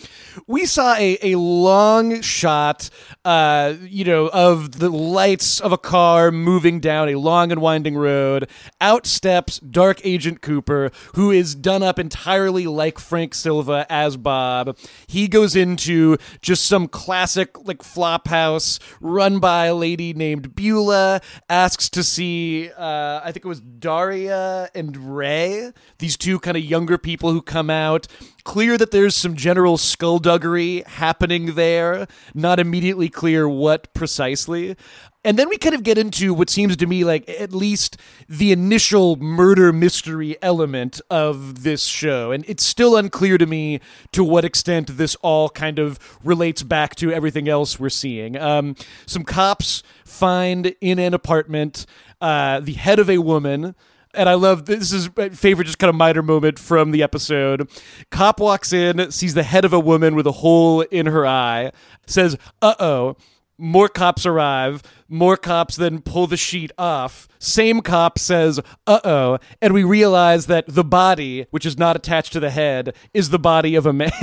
[0.47, 2.91] we saw a a long shot,
[3.25, 7.97] uh, you know, of the lights of a car moving down a long and winding
[7.97, 8.49] road.
[8.81, 14.77] Out steps Dark Agent Cooper, who is done up entirely like Frank Silva as Bob.
[15.07, 21.21] He goes into just some classic like flop house run by a lady named Beulah,
[21.49, 26.65] asks to see uh, I think it was Daria and Ray, these two kind of
[26.65, 28.07] younger people who come out
[28.45, 34.77] clear that there's some general skullduggery happening there, not immediately clear what precisely.
[35.25, 37.97] And then we kind of get into what seems to me like at least
[38.29, 42.33] the initial murder mystery element of this show.
[42.33, 43.81] And it's still unclear to me
[44.13, 48.37] to what extent this all kind of relates back to everything else we're seeing.
[48.37, 48.75] Um,
[49.07, 51.87] some cops find in an apartment
[52.21, 53.75] uh, the head of a woman
[54.15, 57.69] and I love this is my favorite just kind of minor moment from the episode.
[58.11, 61.73] Cop walks in, sees the head of a woman with a hole in her eye,
[62.07, 63.17] says, "Uh oh."
[63.59, 64.83] More cops arrive.
[65.09, 67.29] More cops then pull the sheet off.
[67.39, 69.39] Same cop says, uh oh.
[69.61, 73.39] And we realize that the body, which is not attached to the head, is the
[73.39, 74.11] body of a man.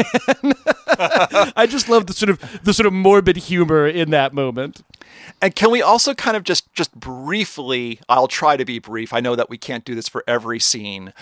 [1.56, 4.82] I just love the sort of the sort of morbid humor in that moment.
[5.42, 9.14] And can we also kind of just just briefly, I'll try to be brief.
[9.14, 11.14] I know that we can't do this for every scene,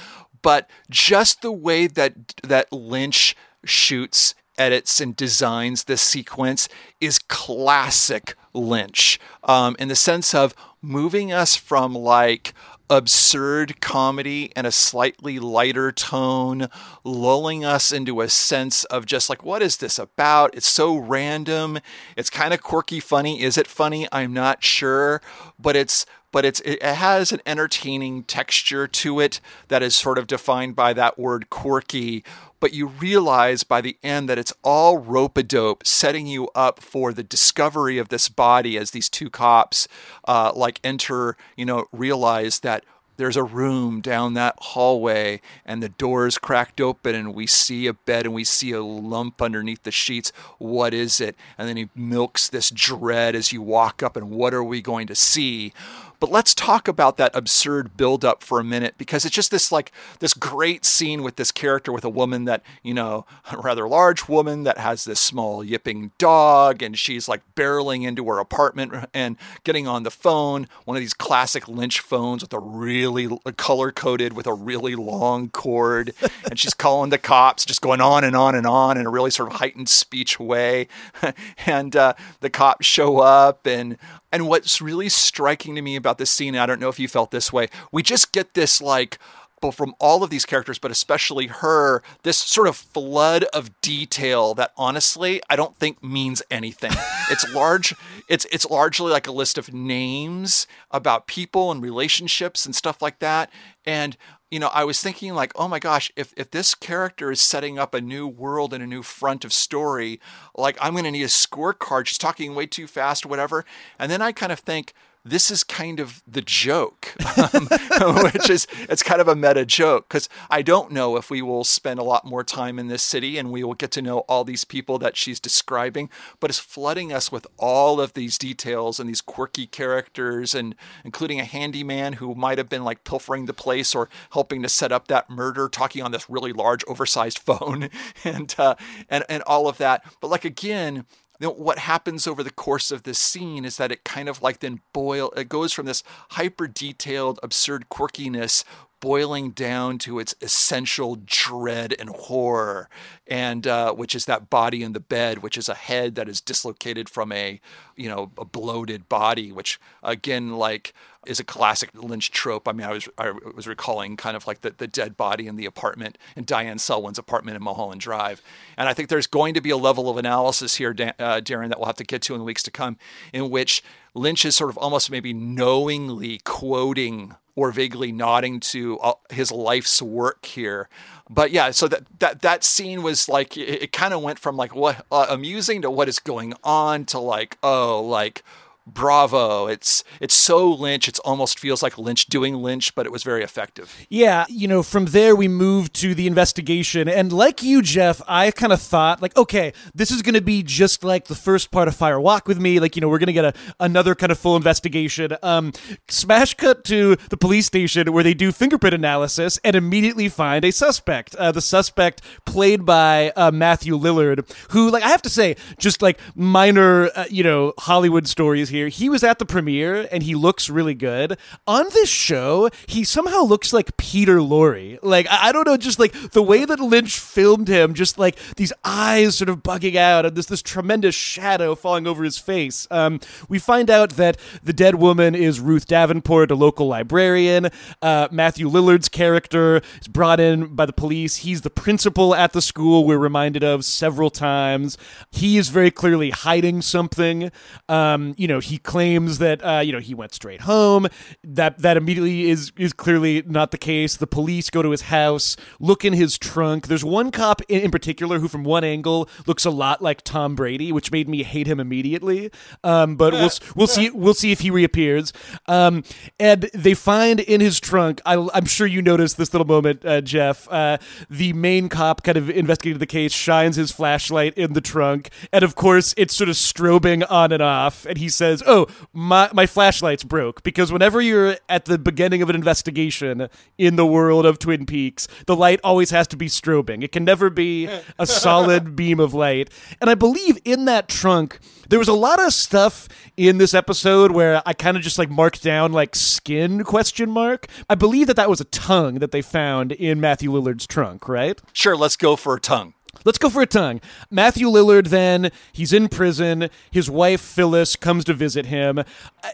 [0.42, 6.68] but just the way that that Lynch shoots edits and designs this sequence
[7.00, 12.54] is classic Lynch um, in the sense of moving us from like
[12.90, 16.68] absurd comedy and a slightly lighter tone,
[17.04, 20.56] lulling us into a sense of just like, what is this about?
[20.56, 21.80] It's so random.
[22.16, 23.42] It's kind of quirky funny.
[23.42, 24.08] Is it funny?
[24.12, 25.22] I'm not sure,
[25.60, 29.40] but it's but it's it has an entertaining texture to it
[29.70, 32.24] that is sort of defined by that word quirky
[32.60, 36.82] but you realize by the end that it's all rope a dope, setting you up
[36.82, 39.88] for the discovery of this body as these two cops,
[40.28, 42.84] uh, like enter, you know, realize that
[43.18, 47.94] there's a room down that hallway and the door's cracked open and we see a
[47.94, 50.32] bed and we see a lump underneath the sheets.
[50.60, 51.36] What is it?
[51.58, 55.08] And then he milks this dread as you walk up and what are we going
[55.08, 55.74] to see?
[56.20, 59.92] But let's talk about that absurd buildup for a minute because it's just this like
[60.20, 64.28] this great scene with this character with a woman that, you know, a rather large
[64.28, 69.38] woman that has this small yipping dog and she's like barreling into her apartment and
[69.64, 73.28] getting on the phone, one of these classic Lynch phones with a really
[73.58, 76.14] color coded with a really long cord.
[76.50, 79.32] and she's calling the cops, just going on and on and on in a really
[79.32, 80.88] sort of heightened speech way.
[81.66, 83.98] and uh, the cops show up and
[84.32, 87.32] and what's really striking to me about this scene, I don't know if you felt
[87.32, 89.18] this way, we just get this like
[89.60, 94.54] but from all of these characters, but especially her, this sort of flood of detail
[94.54, 96.92] that honestly I don't think means anything.
[97.32, 97.96] it's large.
[98.30, 103.20] It's it's largely like a list of names about people and relationships and stuff like
[103.20, 103.50] that.
[103.86, 104.18] And
[104.50, 107.78] you know, I was thinking like, oh my gosh, if if this character is setting
[107.78, 110.20] up a new world and a new front of story,
[110.56, 112.08] like I'm going to need a scorecard.
[112.08, 113.66] She's talking way too fast, whatever.
[114.00, 114.94] And then I kind of think
[115.30, 117.14] this is kind of the joke,
[117.54, 117.68] um,
[118.24, 121.64] which is it's kind of a meta joke because I don't know if we will
[121.64, 124.44] spend a lot more time in this city and we will get to know all
[124.44, 126.10] these people that she's describing,
[126.40, 131.40] but it's flooding us with all of these details and these quirky characters and including
[131.40, 135.08] a handyman who might have been like pilfering the place or helping to set up
[135.08, 137.90] that murder, talking on this really large, oversized phone,
[138.24, 138.76] and uh,
[139.10, 140.04] and and all of that.
[140.22, 141.06] But like again,
[141.40, 144.42] you know, what happens over the course of this scene is that it kind of
[144.42, 148.64] like then boil it goes from this hyper detailed absurd quirkiness
[149.00, 152.90] boiling down to its essential dread and horror
[153.28, 156.42] and uh, which is that body in the bed which is a head that is
[156.42, 157.60] dislocated from a
[157.96, 160.94] you know a bloated body which again like
[161.28, 162.68] is a classic Lynch trope.
[162.68, 165.56] I mean, I was I was recalling kind of like the, the dead body in
[165.56, 168.42] the apartment in Diane Selwyn's apartment in Mulholland Drive,
[168.78, 171.80] and I think there's going to be a level of analysis here, uh, Darren, that
[171.80, 172.98] we'll have to get to in the weeks to come,
[173.34, 173.84] in which
[174.18, 180.02] Lynch is sort of almost maybe knowingly quoting or vaguely nodding to uh, his life's
[180.02, 180.88] work here.
[181.30, 184.56] But yeah, so that that that scene was like it, it kind of went from
[184.56, 188.44] like what uh, amusing to what is going on to like oh like
[188.88, 189.68] bravo.
[189.68, 193.44] It's it's so lynch it almost feels like lynch doing lynch but it was very
[193.44, 193.94] effective.
[194.10, 198.50] Yeah you know from there we moved to the investigation and like you jeff i
[198.52, 201.88] kind of thought like okay this is going to be just like the first part
[201.88, 204.32] of fire walk with me like you know we're going to get a, another kind
[204.32, 205.36] of full investigation.
[205.44, 205.74] Um
[206.08, 210.72] smash cut to the police station where they do fingerprint analysis and immediately find a
[210.72, 215.56] suspect uh, the suspect played by uh, matthew lillard who like i have to say
[215.78, 218.88] just like minor uh, you know hollywood stories here here.
[218.88, 221.38] He was at the premiere and he looks really good.
[221.66, 225.00] On this show, he somehow looks like Peter Lorre.
[225.02, 228.72] Like, I, don't know, just like the way that Lynch filmed him, just like these
[228.84, 232.88] eyes sort of bugging out and this, this tremendous shadow falling over his face.
[232.92, 237.70] Um, we find out that the dead woman is Ruth Davenport, a local librarian.
[238.02, 241.38] Uh, Matthew Lillard's character is brought in by the police.
[241.38, 244.98] He's the principal at the school we're reminded of several times.
[245.32, 247.52] He is very clearly hiding something.
[247.90, 251.08] Um, you know, he claims that uh, you know he went straight home.
[251.44, 254.18] That that immediately is is clearly not the case.
[254.18, 256.88] The police go to his house, look in his trunk.
[256.88, 260.56] There's one cop in, in particular who, from one angle, looks a lot like Tom
[260.56, 262.52] Brady, which made me hate him immediately.
[262.84, 265.34] Um, but we'll we'll see we'll see if he reappears.
[265.68, 266.04] Um,
[266.40, 268.22] and they find in his trunk.
[268.26, 270.68] I, am sure you noticed this little moment, uh, Jeff.
[270.70, 270.98] Uh,
[271.30, 275.64] the main cop kind of investigated the case, shines his flashlight in the trunk, and
[275.64, 278.06] of course it's sort of strobing on and off.
[278.06, 282.42] And he says says, "Oh, my my flashlight's broke." Because whenever you're at the beginning
[282.42, 286.48] of an investigation in the world of Twin Peaks, the light always has to be
[286.48, 287.04] strobing.
[287.04, 287.90] It can never be
[288.20, 289.70] a solid beam of light.
[290.02, 294.32] And I believe in that trunk there was a lot of stuff in this episode
[294.32, 297.68] where I kind of just like marked down like skin question mark.
[297.90, 301.60] I believe that that was a tongue that they found in Matthew Lillard's trunk, right?
[301.74, 302.94] Sure, let's go for a tongue.
[303.26, 304.02] Let's go for a tongue.
[304.30, 306.70] Matthew Lillard, then, he's in prison.
[306.92, 309.04] His wife, Phyllis, comes to visit him.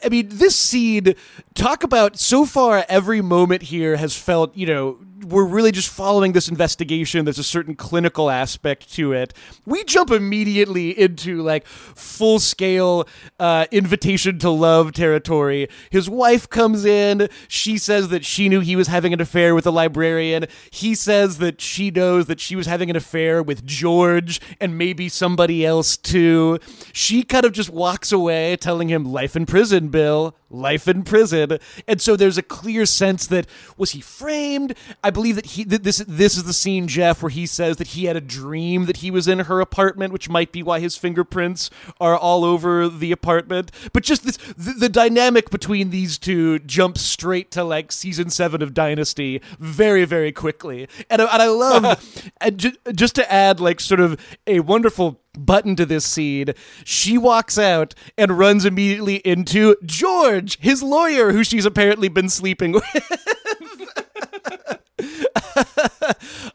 [0.04, 1.16] I mean, this scene,
[1.56, 6.34] talk about so far, every moment here has felt, you know, we're really just following
[6.34, 7.26] this investigation.
[7.26, 9.34] There's a certain clinical aspect to it.
[9.66, 13.08] We jump immediately into like full scale
[13.40, 15.68] uh, invitation to love territory.
[15.90, 17.30] His wife comes in.
[17.48, 20.46] She says that she knew he was having an affair with a librarian.
[20.72, 25.10] He says that she knows that she was having an affair with George and maybe
[25.10, 26.60] somebody else too.
[26.92, 30.36] She kind of just walks away telling him, Life in prison, Bill.
[30.54, 31.58] Life in prison.
[31.88, 34.76] And so there's a clear sense that was he framed?
[35.04, 37.88] I believe that he that this this is the scene, Jeff, where he says that
[37.88, 40.96] he had a dream that he was in her apartment, which might be why his
[40.96, 43.72] fingerprints are all over the apartment.
[43.94, 48.62] But just this, the, the dynamic between these two jumps straight to like season seven
[48.62, 53.80] of Dynasty very, very quickly, and and I love and ju- just to add like
[53.80, 56.54] sort of a wonderful button to this scene.
[56.84, 62.72] She walks out and runs immediately into George, his lawyer, who she's apparently been sleeping
[62.74, 63.24] with.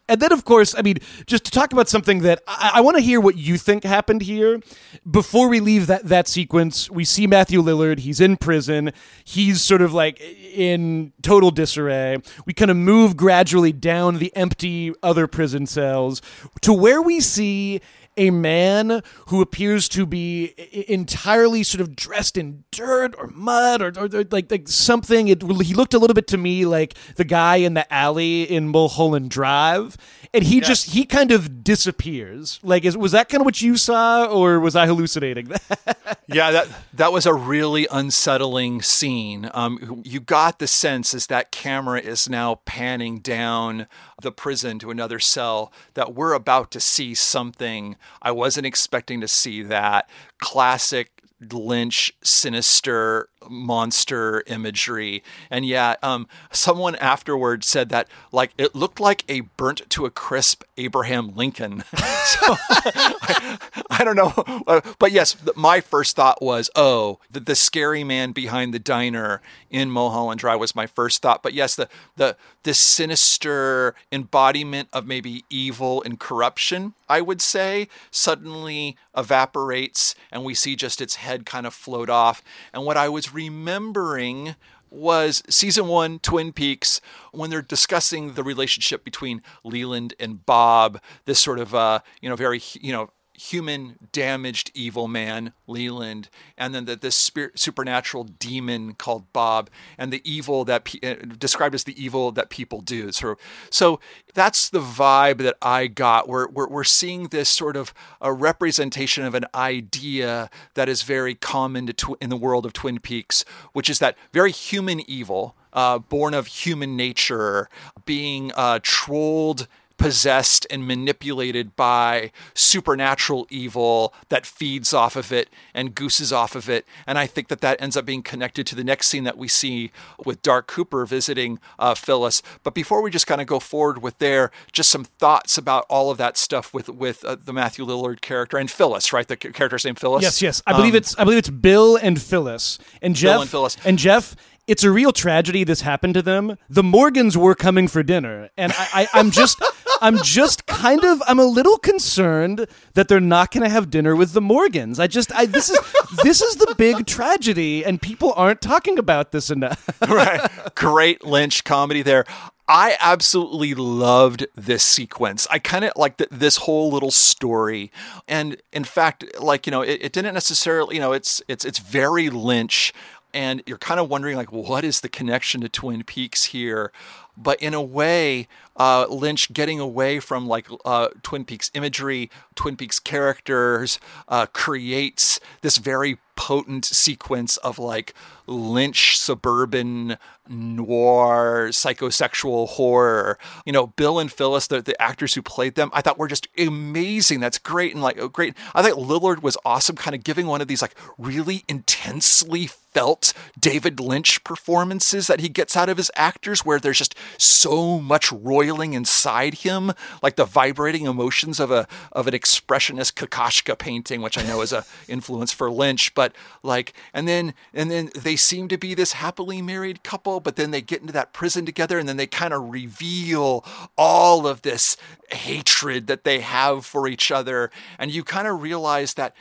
[0.08, 2.96] and then, of course, I mean, just to talk about something that I, I want
[2.96, 4.60] to hear what you think happened here.
[5.08, 8.00] Before we leave that that sequence, we see Matthew Lillard.
[8.00, 8.92] He's in prison.
[9.24, 12.18] He's sort of like in total disarray.
[12.46, 16.22] We kind of move gradually down the empty other prison cells
[16.62, 17.80] to where we see
[18.18, 20.54] a man who appears to be
[20.88, 25.28] entirely sort of dressed in dirt or mud or, or, or like, like something.
[25.28, 28.68] It, he looked a little bit to me like the guy in the alley in
[28.68, 29.96] Mulholland Drive,
[30.34, 32.60] and he just he kind of disappears.
[32.62, 36.18] Like, is, was that kind of what you saw, or was I hallucinating that?
[36.26, 39.50] yeah, that that was a really unsettling scene.
[39.54, 43.86] Um, you got the sense as that camera is now panning down
[44.20, 47.96] the prison to another cell that we're about to see something.
[48.20, 50.08] I wasn't expecting to see that
[50.38, 55.22] classic Lynch sinister monster imagery.
[55.50, 60.10] And yeah, um, someone afterwards said that like it looked like a burnt to a
[60.10, 61.84] crisp Abraham Lincoln.
[61.96, 63.58] so I,
[63.90, 64.32] I, don't know,
[64.66, 69.40] uh, but yes, my first thought was, oh, the, the scary man behind the diner
[69.70, 71.42] in Mulholland Drive was my first thought.
[71.42, 77.88] But yes, the the this sinister embodiment of maybe evil and corruption, I would say,
[78.10, 82.42] suddenly evaporates, and we see just its head kind of float off.
[82.72, 84.56] And what I was remembering
[84.90, 91.38] was season one Twin Peaks when they're discussing the relationship between Leland and Bob, this
[91.38, 96.86] sort of uh, you know very you know human damaged evil man leland and then
[96.86, 102.02] the, this spirit, supernatural demon called bob and the evil that uh, described as the
[102.02, 103.12] evil that people do.
[103.12, 103.36] So,
[103.70, 104.00] so
[104.34, 106.28] that's the vibe that i got.
[106.28, 111.34] We're, we're, we're seeing this sort of a representation of an idea that is very
[111.34, 115.98] common tw- in the world of twin peaks which is that very human evil uh,
[115.98, 117.68] born of human nature
[118.04, 119.68] being uh, trolled
[119.98, 126.70] possessed and manipulated by supernatural evil that feeds off of it and gooses off of
[126.70, 126.86] it.
[127.06, 129.48] And I think that that ends up being connected to the next scene that we
[129.48, 129.90] see
[130.24, 132.42] with Dark Cooper visiting uh, Phyllis.
[132.62, 136.10] But before we just kind of go forward with there, just some thoughts about all
[136.10, 139.26] of that stuff with with uh, the Matthew Lillard character and Phyllis, right?
[139.26, 140.22] The character's name Phyllis.
[140.22, 140.62] Yes, yes.
[140.66, 143.76] I believe um, it's I believe it's Bill and Phyllis and Jeff Bill and Phyllis
[143.84, 144.36] and Jeff
[144.68, 146.58] it's a real tragedy this happened to them.
[146.68, 149.60] The Morgans were coming for dinner, and I, I, am just,
[150.00, 154.14] I'm just kind of, I'm a little concerned that they're not going to have dinner
[154.16, 154.98] with the Morgans.
[154.98, 155.78] I just, I this is
[156.22, 159.88] this is the big tragedy, and people aren't talking about this enough.
[160.08, 162.24] right, great Lynch comedy there.
[162.70, 165.46] I absolutely loved this sequence.
[165.50, 167.90] I kind of like this whole little story,
[168.26, 171.78] and in fact, like you know, it, it didn't necessarily, you know, it's it's it's
[171.78, 172.92] very Lynch
[173.34, 176.92] and you're kind of wondering like what is the connection to twin peaks here
[177.40, 182.76] but in a way uh, lynch getting away from like uh, twin peaks imagery twin
[182.76, 188.14] peaks characters uh, creates this very potent sequence of like
[188.46, 190.16] Lynch suburban
[190.48, 193.38] noir psychosexual horror.
[193.64, 196.48] You know, Bill and Phyllis, the, the actors who played them, I thought were just
[196.58, 197.40] amazing.
[197.40, 198.54] That's great and like oh, great.
[198.74, 202.68] I thought Lillard was awesome, kind of giving one of these like really intensely
[202.98, 208.00] felt David Lynch performances that he gets out of his actors, where there's just so
[208.00, 209.92] much roiling inside him,
[210.22, 214.72] like the vibrating emotions of a of an expressionist Kokoschka painting, which I know is
[214.72, 216.14] a influence for Lynch.
[216.14, 220.56] But like, and then and then they seem to be this happily married couple, but
[220.56, 223.64] then they get into that prison together, and then they kind of reveal
[223.96, 224.96] all of this
[225.30, 229.34] hatred that they have for each other, and you kind of realize that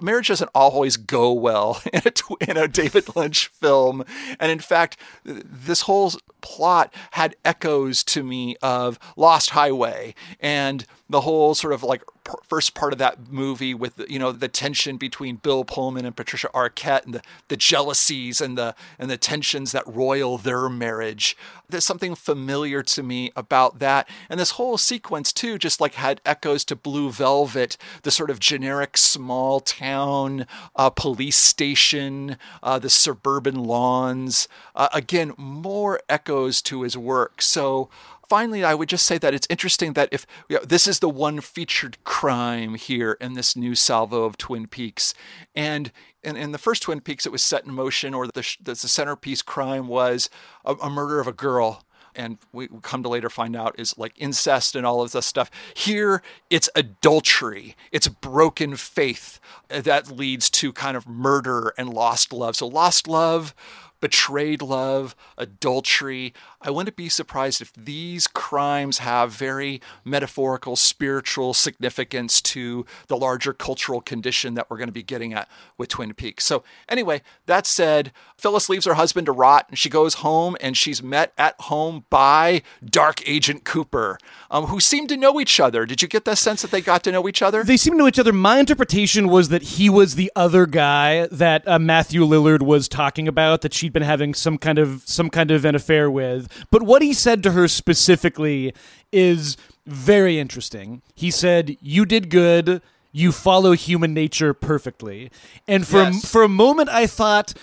[0.00, 4.04] marriage doesn't always go well in a, in a David Lynch film.
[4.40, 6.12] And in fact, this whole
[6.44, 12.02] plot had echoes to me of Lost Highway and the whole sort of like
[12.42, 16.48] first part of that movie with you know the tension between Bill Pullman and Patricia
[16.54, 21.36] Arquette and the, the jealousies and the and the tensions that roil their marriage.
[21.68, 26.20] There's something familiar to me about that, and this whole sequence too just like had
[26.24, 32.90] echoes to Blue Velvet, the sort of generic small town uh, police station, uh, the
[32.90, 34.48] suburban lawns.
[34.74, 37.40] Uh, again, more echoes to his work.
[37.42, 37.88] So
[38.28, 41.08] finally, I would just say that it's interesting that if you know, this is the
[41.08, 45.14] one featured crime here in this new salvo of Twin Peaks,
[45.54, 48.74] and in, in the first Twin Peaks, it was set in motion, or the, the
[48.74, 50.30] centerpiece crime was
[50.64, 51.84] a, a murder of a girl
[52.16, 55.50] and we come to later find out is like incest and all of this stuff.
[55.74, 62.56] Here, it's adultery, it's broken faith that leads to kind of murder and lost love.
[62.56, 63.54] So, lost love,
[64.00, 66.34] betrayed love, adultery.
[66.64, 73.52] I wouldn't be surprised if these crimes have very metaphorical, spiritual significance to the larger
[73.52, 75.46] cultural condition that we're going to be getting at
[75.76, 76.44] with Twin Peaks.
[76.44, 80.74] So, anyway, that said, Phyllis leaves her husband to rot and she goes home and
[80.74, 84.18] she's met at home by Dark Agent Cooper,
[84.50, 85.84] um, who seem to know each other.
[85.84, 87.62] Did you get that sense that they got to know each other?
[87.62, 88.32] They seem to know each other.
[88.32, 93.28] My interpretation was that he was the other guy that uh, Matthew Lillard was talking
[93.28, 96.48] about that she'd been having some kind of some kind of an affair with.
[96.70, 98.72] But what he said to her specifically
[99.12, 101.02] is very interesting.
[101.14, 102.80] He said, "You did good.
[103.12, 105.30] You follow human nature perfectly."
[105.68, 106.24] And for Yes.
[106.28, 107.54] for a moment I thought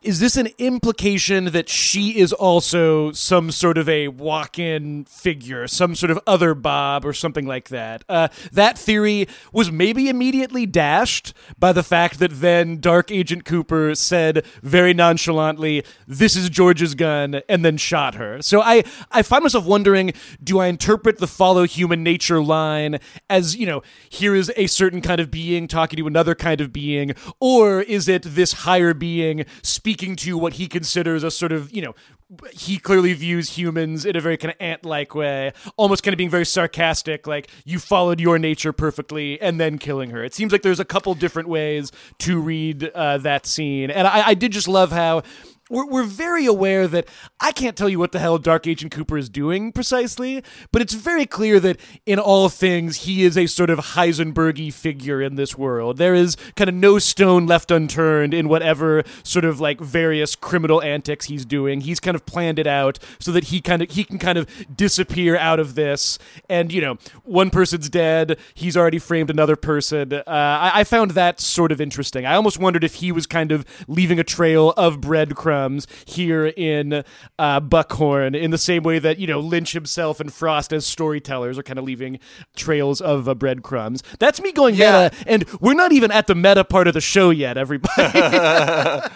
[0.00, 5.96] is this an implication that she is also some sort of a walk-in figure, some
[5.96, 8.04] sort of other Bob or something like that?
[8.08, 13.96] Uh, that theory was maybe immediately dashed by the fact that then Dark Agent Cooper
[13.96, 18.40] said very nonchalantly, "This is George's gun," and then shot her.
[18.40, 23.56] So I I find myself wondering, do I interpret the follow human nature line as
[23.56, 27.14] you know, here is a certain kind of being talking to another kind of being,
[27.40, 31.82] or is it this higher being speaking to what he considers a sort of, you
[31.82, 31.94] know,
[32.52, 36.28] he clearly views humans in a very kind of ant-like way, almost kind of being
[36.28, 40.22] very sarcastic, like you followed your nature perfectly, and then killing her.
[40.22, 44.28] It seems like there's a couple different ways to read uh, that scene, and I,
[44.28, 45.22] I did just love how
[45.68, 47.06] we're, we're very aware that
[47.40, 50.42] I can't tell you what the hell Dark Agent Cooper is doing precisely,
[50.72, 55.20] but it's very clear that in all things he is a sort of Heisenbergy figure
[55.20, 55.98] in this world.
[55.98, 60.82] There is kind of no stone left unturned in whatever sort of like various criminal
[60.82, 61.82] antics he's doing.
[61.82, 64.48] He's kind of planned it out so that he kind of he can kind of
[64.74, 66.18] disappear out of this.
[66.48, 68.38] And you know, one person's dead.
[68.54, 70.12] He's already framed another person.
[70.12, 72.24] Uh, I, I found that sort of interesting.
[72.24, 75.57] I almost wondered if he was kind of leaving a trail of breadcrumbs
[76.04, 77.04] here in
[77.38, 81.58] uh, Buckhorn, in the same way that you know Lynch himself and Frost as storytellers
[81.58, 82.18] are kind of leaving
[82.56, 84.02] trails of uh, breadcrumbs.
[84.18, 85.10] That's me going Yeah.
[85.12, 87.56] meta, and we're not even at the meta part of the show yet.
[87.56, 88.18] Everybody,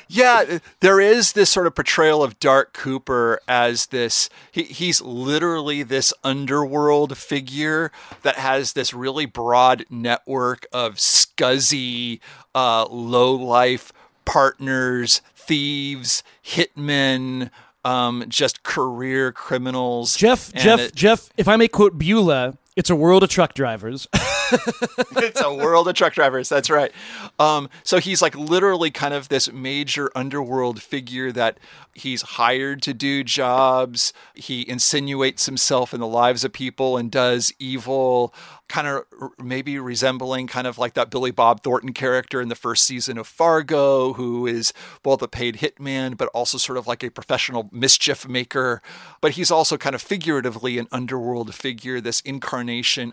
[0.08, 4.28] yeah, there is this sort of portrayal of Dark Cooper as this.
[4.52, 7.90] He, he's literally this underworld figure
[8.22, 12.20] that has this really broad network of scuzzy,
[12.54, 13.92] uh, low life
[14.24, 15.22] partners,
[15.54, 17.50] thieves, hitmen,
[17.84, 20.14] um, just career criminals.
[20.16, 21.28] Jeff, And Jeff, it- Jeff.
[21.36, 24.08] If I may quote Beulah, it's a world of truck drivers.
[24.14, 26.48] it's a world of truck drivers.
[26.48, 26.90] That's right.
[27.38, 31.58] Um, so he's like literally kind of this major underworld figure that
[31.94, 34.14] he's hired to do jobs.
[34.34, 38.34] He insinuates himself in the lives of people and does evil,
[38.68, 39.04] kind of
[39.38, 43.26] maybe resembling kind of like that Billy Bob Thornton character in the first season of
[43.26, 44.72] Fargo, who is
[45.02, 48.80] both a paid hitman, but also sort of like a professional mischief maker.
[49.20, 52.22] But he's also kind of figuratively an underworld figure, this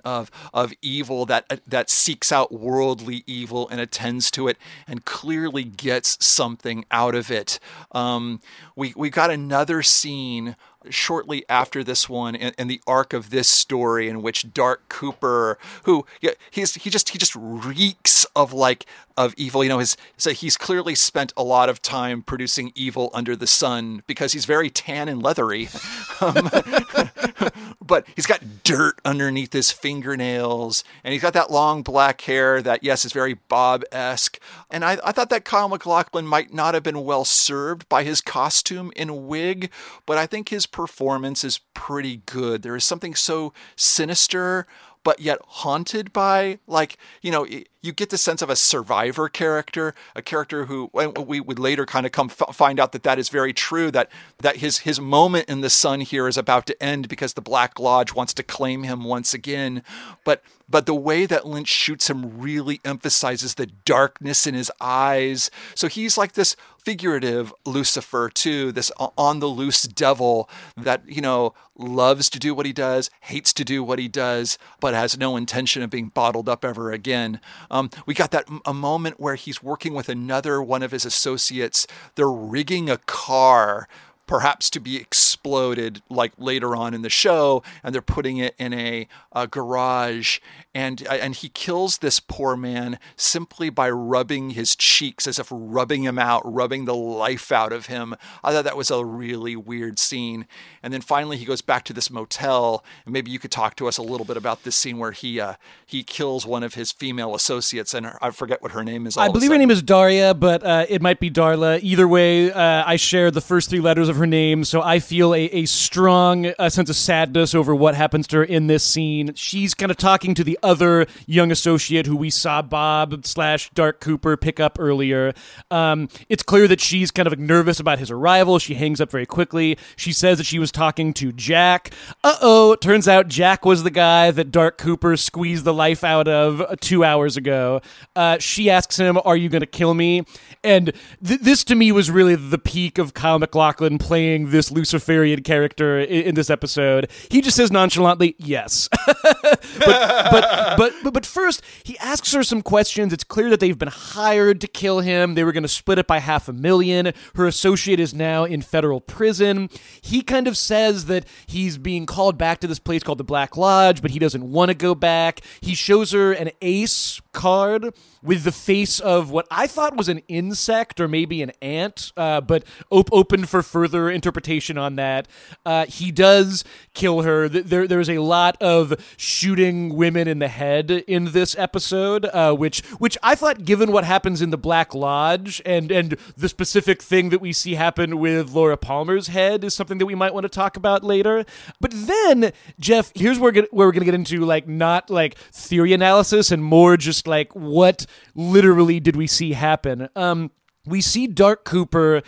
[0.03, 5.63] of of evil that that seeks out worldly evil and attends to it, and clearly
[5.63, 7.59] gets something out of it.
[7.91, 8.41] Um,
[8.75, 10.55] we we got another scene
[10.89, 15.57] shortly after this one in, in the arc of this story in which Dark Cooper,
[15.83, 16.05] who
[16.51, 18.85] he's he just he just reeks of like
[19.15, 19.63] of evil.
[19.63, 23.47] You know, his so he's clearly spent a lot of time producing evil under the
[23.47, 25.69] sun because he's very tan and leathery.
[26.19, 26.49] Um,
[27.87, 32.83] but he's got dirt underneath his fingernails, and he's got that long black hair that,
[32.83, 34.39] yes, is very Bob esque.
[34.69, 38.21] And I, I thought that Kyle MacLachlan might not have been well served by his
[38.21, 39.71] costume in wig,
[40.05, 42.61] but I think his performance is pretty good.
[42.61, 44.67] There is something so sinister.
[45.03, 47.45] But yet haunted by, like, you know,
[47.81, 50.91] you get the sense of a survivor character, a character who
[51.25, 53.89] we would later kind of come f- find out that that is very true.
[53.91, 57.41] That that his his moment in the sun here is about to end because the
[57.41, 59.83] Black Lodge wants to claim him once again.
[60.25, 65.49] But but the way that Lynch shoots him really emphasizes the darkness in his eyes.
[65.75, 66.55] So he's like this
[66.87, 72.65] figurative Lucifer too, this on the loose devil that you know loves to do what
[72.65, 76.47] he does, hates to do what he does, but has no intention of being bottled
[76.47, 77.41] up ever again.
[77.69, 81.87] Um, we got that a moment where he's working with another one of his associates.
[82.15, 83.89] They're rigging a car
[84.27, 88.73] perhaps to be exploded like later on in the show, and they're putting it in
[88.73, 90.39] a, a garage,
[90.75, 95.47] and uh, and he kills this poor man simply by rubbing his cheeks as if
[95.49, 98.15] rubbing him out, rubbing the life out of him.
[98.43, 100.45] I thought that was a really weird scene.
[100.87, 103.89] And then finally, he goes back to this motel, and maybe you could talk to
[103.89, 106.93] us a little bit about this scene where he uh, he kills one of his
[106.93, 109.17] female associates, and I forget what her name is.
[109.17, 111.81] I believe her name is Daria, but uh, it might be Darla.
[111.81, 115.35] Either way, uh, I share the first three letters of her name, so I feel
[115.35, 119.33] a, a strong uh, sense of sadness over what happens to her in this scene.
[119.35, 123.99] She's kind of talking to the other young associate who we saw Bob slash Dark
[123.99, 125.33] Cooper pick up earlier.
[125.69, 128.57] Um, it's clear that she's kind of nervous about his arrival.
[128.57, 129.77] She hangs up very quickly.
[129.97, 131.91] She says that she was talking to Jack.
[132.23, 136.27] Uh oh, turns out Jack was the guy that Dark Cooper squeezed the life out
[136.27, 137.81] of two hours ago.
[138.15, 140.23] Uh, she asks him, Are you going to kill me?
[140.63, 140.93] And
[141.25, 145.99] th- this to me was really the peak of Kyle MacLachlan playing this Luciferian character
[145.99, 147.09] in, in this episode.
[147.31, 148.87] He just says nonchalantly, Yes.
[149.05, 153.13] but, but, but, but, but first, he asks her some questions.
[153.13, 155.35] It's clear that they've been hired to kill him.
[155.35, 157.13] They were going to split it by half a million.
[157.35, 159.69] Her associate is now in federal prison.
[160.01, 163.55] He kind of says that he's being called back to this place called the Black
[163.57, 165.41] Lodge, but he doesn't want to go back.
[165.61, 167.93] He shows her an ace card
[168.27, 172.41] with the face of what I thought was an insect or maybe an ant, uh,
[172.41, 175.27] but op- open for further interpretation on that.
[175.65, 177.47] Uh, he does kill her.
[177.47, 182.81] There, there's a lot of shooting women in the head in this episode, uh, which,
[182.99, 187.29] which I thought, given what happens in the Black Lodge and and the specific thing
[187.29, 190.49] that we see happen with Laura Palmer's head, is something that we might want to
[190.49, 191.45] talk about later.
[191.79, 196.51] But then, Jeff, here's where, where we're gonna get into like not like theory analysis
[196.51, 198.05] and more just like what
[198.35, 200.09] literally did we see happen.
[200.15, 200.51] Um,
[200.85, 202.23] we see Dark Cooper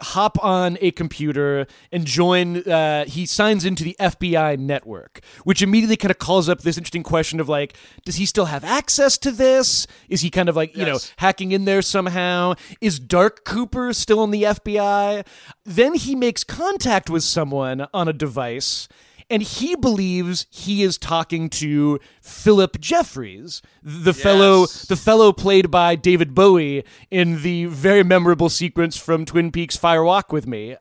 [0.00, 5.96] hop on a computer and join uh, he signs into the fbi network which immediately
[5.96, 9.30] kind of calls up this interesting question of like does he still have access to
[9.30, 9.86] this?
[10.08, 12.54] Is he kind of like you know hacking in there somehow?
[12.80, 15.26] Is dark cooper still in the fbi
[15.64, 18.88] then he makes contact with someone on a device
[19.32, 24.20] and he believes he is talking to Philip Jeffries, the yes.
[24.20, 29.74] fellow the fellow played by David Bowie in the very memorable sequence from Twin Peaks
[29.74, 30.76] Fire Walk with Me.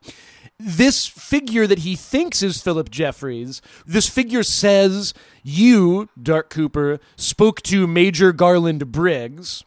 [0.59, 7.61] This figure that he thinks is Philip Jeffries, this figure says, You, Dark Cooper, spoke
[7.63, 9.63] to Major Garland Briggs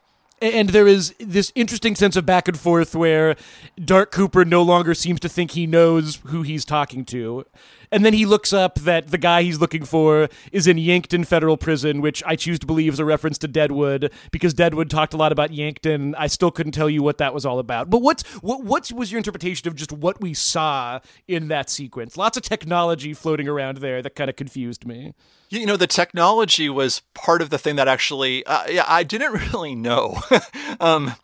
[0.53, 3.37] and there is this interesting sense of back and forth where
[3.83, 7.47] Dark Cooper no longer seems to think he knows who he's talking to.
[7.95, 11.57] And then he looks up that the guy he's looking for is in Yankton Federal
[11.57, 15.17] Prison, which I choose to believe is a reference to Deadwood because Deadwood talked a
[15.17, 16.17] lot about Yankton.
[16.17, 17.91] I still couldn't tell you what that was all about.
[17.91, 22.17] But what's what what was your interpretation of just what we saw in that sequence?
[22.17, 25.15] Lots of technology floating around there that kind of confused me.
[25.51, 29.33] You know, the technology was part of the thing that actually, uh, yeah, I didn't
[29.53, 30.21] really know.
[30.81, 31.15] um,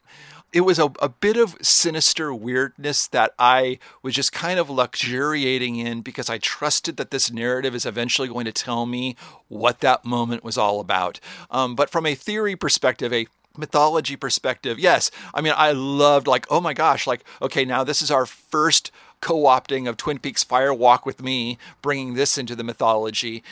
[0.52, 5.76] it was a, a bit of sinister weirdness that I was just kind of luxuriating
[5.76, 9.16] in because I trusted that this narrative is eventually going to tell me
[9.48, 11.20] what that moment was all about.
[11.50, 13.26] Um, but from a theory perspective, a
[13.56, 15.10] mythology perspective, yes.
[15.34, 18.90] I mean, I loved, like, oh my gosh, like, okay, now this is our first
[19.20, 23.42] co-opting of Twin Peaks Fire Walk with Me, bringing this into the mythology.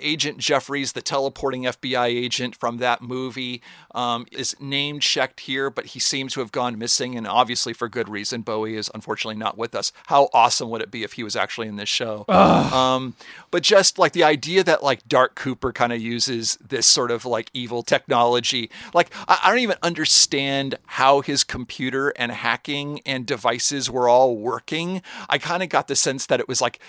[0.00, 3.62] Agent Jeffries, the teleporting FBI agent from that movie,
[3.94, 7.88] um, is name checked here, but he seems to have gone missing, and obviously for
[7.88, 8.42] good reason.
[8.42, 9.92] Bowie is unfortunately not with us.
[10.06, 12.24] How awesome would it be if he was actually in this show?
[12.70, 13.14] Um,
[13.50, 17.24] but just like the idea that like Dark Cooper kind of uses this sort of
[17.24, 23.26] like evil technology, like I, I don't even understand how his computer and hacking and
[23.26, 25.02] devices were all working.
[25.28, 26.80] I kind of got the sense that it was like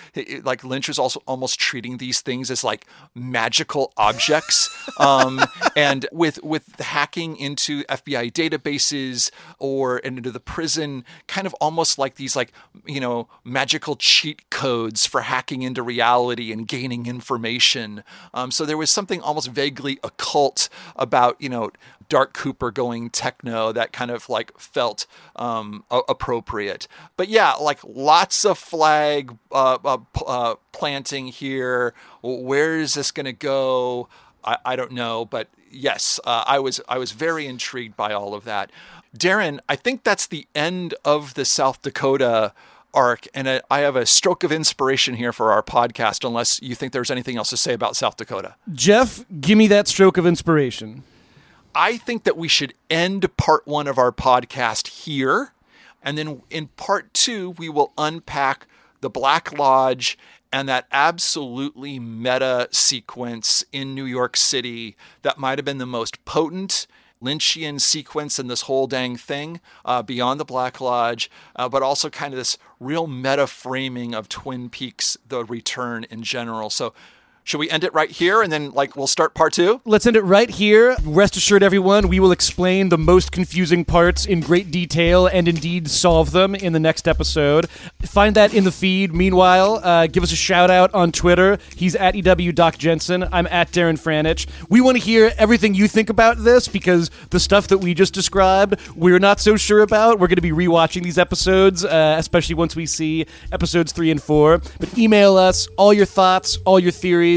[0.42, 4.68] like Lynch was also almost treating these things as like magical objects,
[4.98, 5.40] um,
[5.76, 12.16] and with with hacking into FBI databases or into the prison, kind of almost like
[12.16, 12.52] these like
[12.86, 18.02] you know magical cheat codes for hacking into reality and gaining information.
[18.34, 21.70] Um, so there was something almost vaguely occult about you know
[22.08, 26.88] Dark Cooper going techno that kind of like felt um, a- appropriate.
[27.16, 31.94] But yeah, like lots of flag uh, uh, uh, planting here.
[32.22, 34.08] Where is this going to go?
[34.44, 38.34] I-, I, don't know, but yes, uh, I was I was very intrigued by all
[38.34, 38.70] of that.
[39.16, 42.52] Darren, I think that's the end of the South Dakota
[42.94, 46.26] arc, and I have a stroke of inspiration here for our podcast.
[46.26, 49.88] Unless you think there's anything else to say about South Dakota, Jeff, give me that
[49.88, 51.02] stroke of inspiration.
[51.74, 55.52] I think that we should end part one of our podcast here.
[56.02, 58.66] And then in part two, we will unpack
[59.00, 60.18] the Black Lodge
[60.52, 66.24] and that absolutely meta sequence in New York City that might have been the most
[66.24, 66.86] potent
[67.22, 72.10] Lynchian sequence in this whole dang thing uh, beyond the Black Lodge, uh, but also
[72.10, 76.68] kind of this real meta framing of Twin Peaks, the return in general.
[76.68, 76.92] So
[77.44, 79.80] should we end it right here and then like we'll start part two?
[79.84, 80.96] Let's end it right here.
[81.04, 85.90] Rest assured, everyone, we will explain the most confusing parts in great detail and indeed
[85.90, 87.68] solve them in the next episode.
[88.02, 89.12] Find that in the feed.
[89.12, 91.58] Meanwhile, uh, give us a shout out on Twitter.
[91.76, 93.24] He's at EW Doc Jensen.
[93.32, 94.46] I'm at Darren Franich.
[94.68, 98.14] We want to hear everything you think about this because the stuff that we just
[98.14, 100.20] described, we're not so sure about.
[100.20, 104.22] We're going to be rewatching these episodes, uh, especially once we see episodes three and
[104.22, 104.58] four.
[104.78, 107.31] But email us all your thoughts, all your theories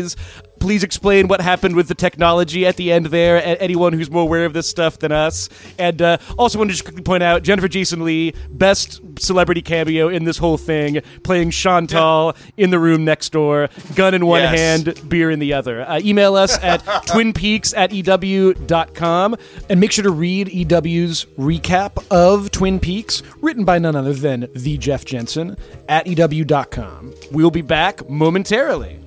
[0.59, 3.41] Please explain what happened with the technology at the end there.
[3.61, 5.49] Anyone who's more aware of this stuff than us.
[5.77, 10.07] And uh, also want to just quickly point out Jennifer Jason Leigh, best celebrity cameo
[10.07, 14.59] in this whole thing, playing Chantal in the room next door, gun in one yes.
[14.59, 15.87] hand, beer in the other.
[15.87, 19.35] Uh, email us at twinpeaks at ew.com
[19.69, 24.49] and make sure to read EW's recap of Twin Peaks, written by none other than
[24.55, 27.13] the Jeff Jensen at ew.com.
[27.31, 29.04] We'll be back momentarily.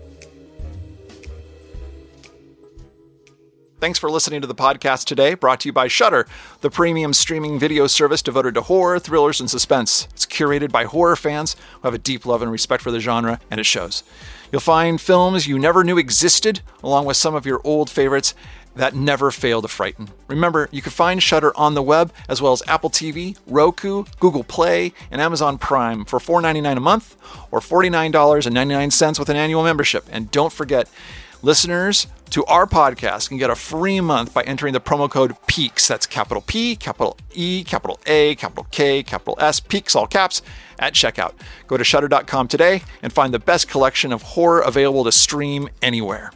[3.81, 6.26] Thanks for listening to the podcast today, brought to you by Shudder,
[6.62, 10.09] the premium streaming video service devoted to horror, thrillers, and suspense.
[10.14, 13.39] It's curated by horror fans who have a deep love and respect for the genre,
[13.53, 14.03] and it shows.
[14.51, 18.35] You'll find films you never knew existed, along with some of your old favorites
[18.74, 20.09] that never fail to frighten.
[20.26, 24.43] Remember, you can find Shudder on the web as well as Apple TV, Roku, Google
[24.43, 27.16] Play, and Amazon Prime for $4.99 a month
[27.53, 30.05] or $49.99 with an annual membership.
[30.11, 30.89] And don't forget,
[31.41, 35.86] Listeners to our podcast can get a free month by entering the promo code PEAKS.
[35.86, 40.43] That's capital P, capital E, capital A, capital K, capital S, PEAKS, all caps,
[40.80, 41.34] at checkout.
[41.68, 46.32] Go to shudder.com today and find the best collection of horror available to stream anywhere.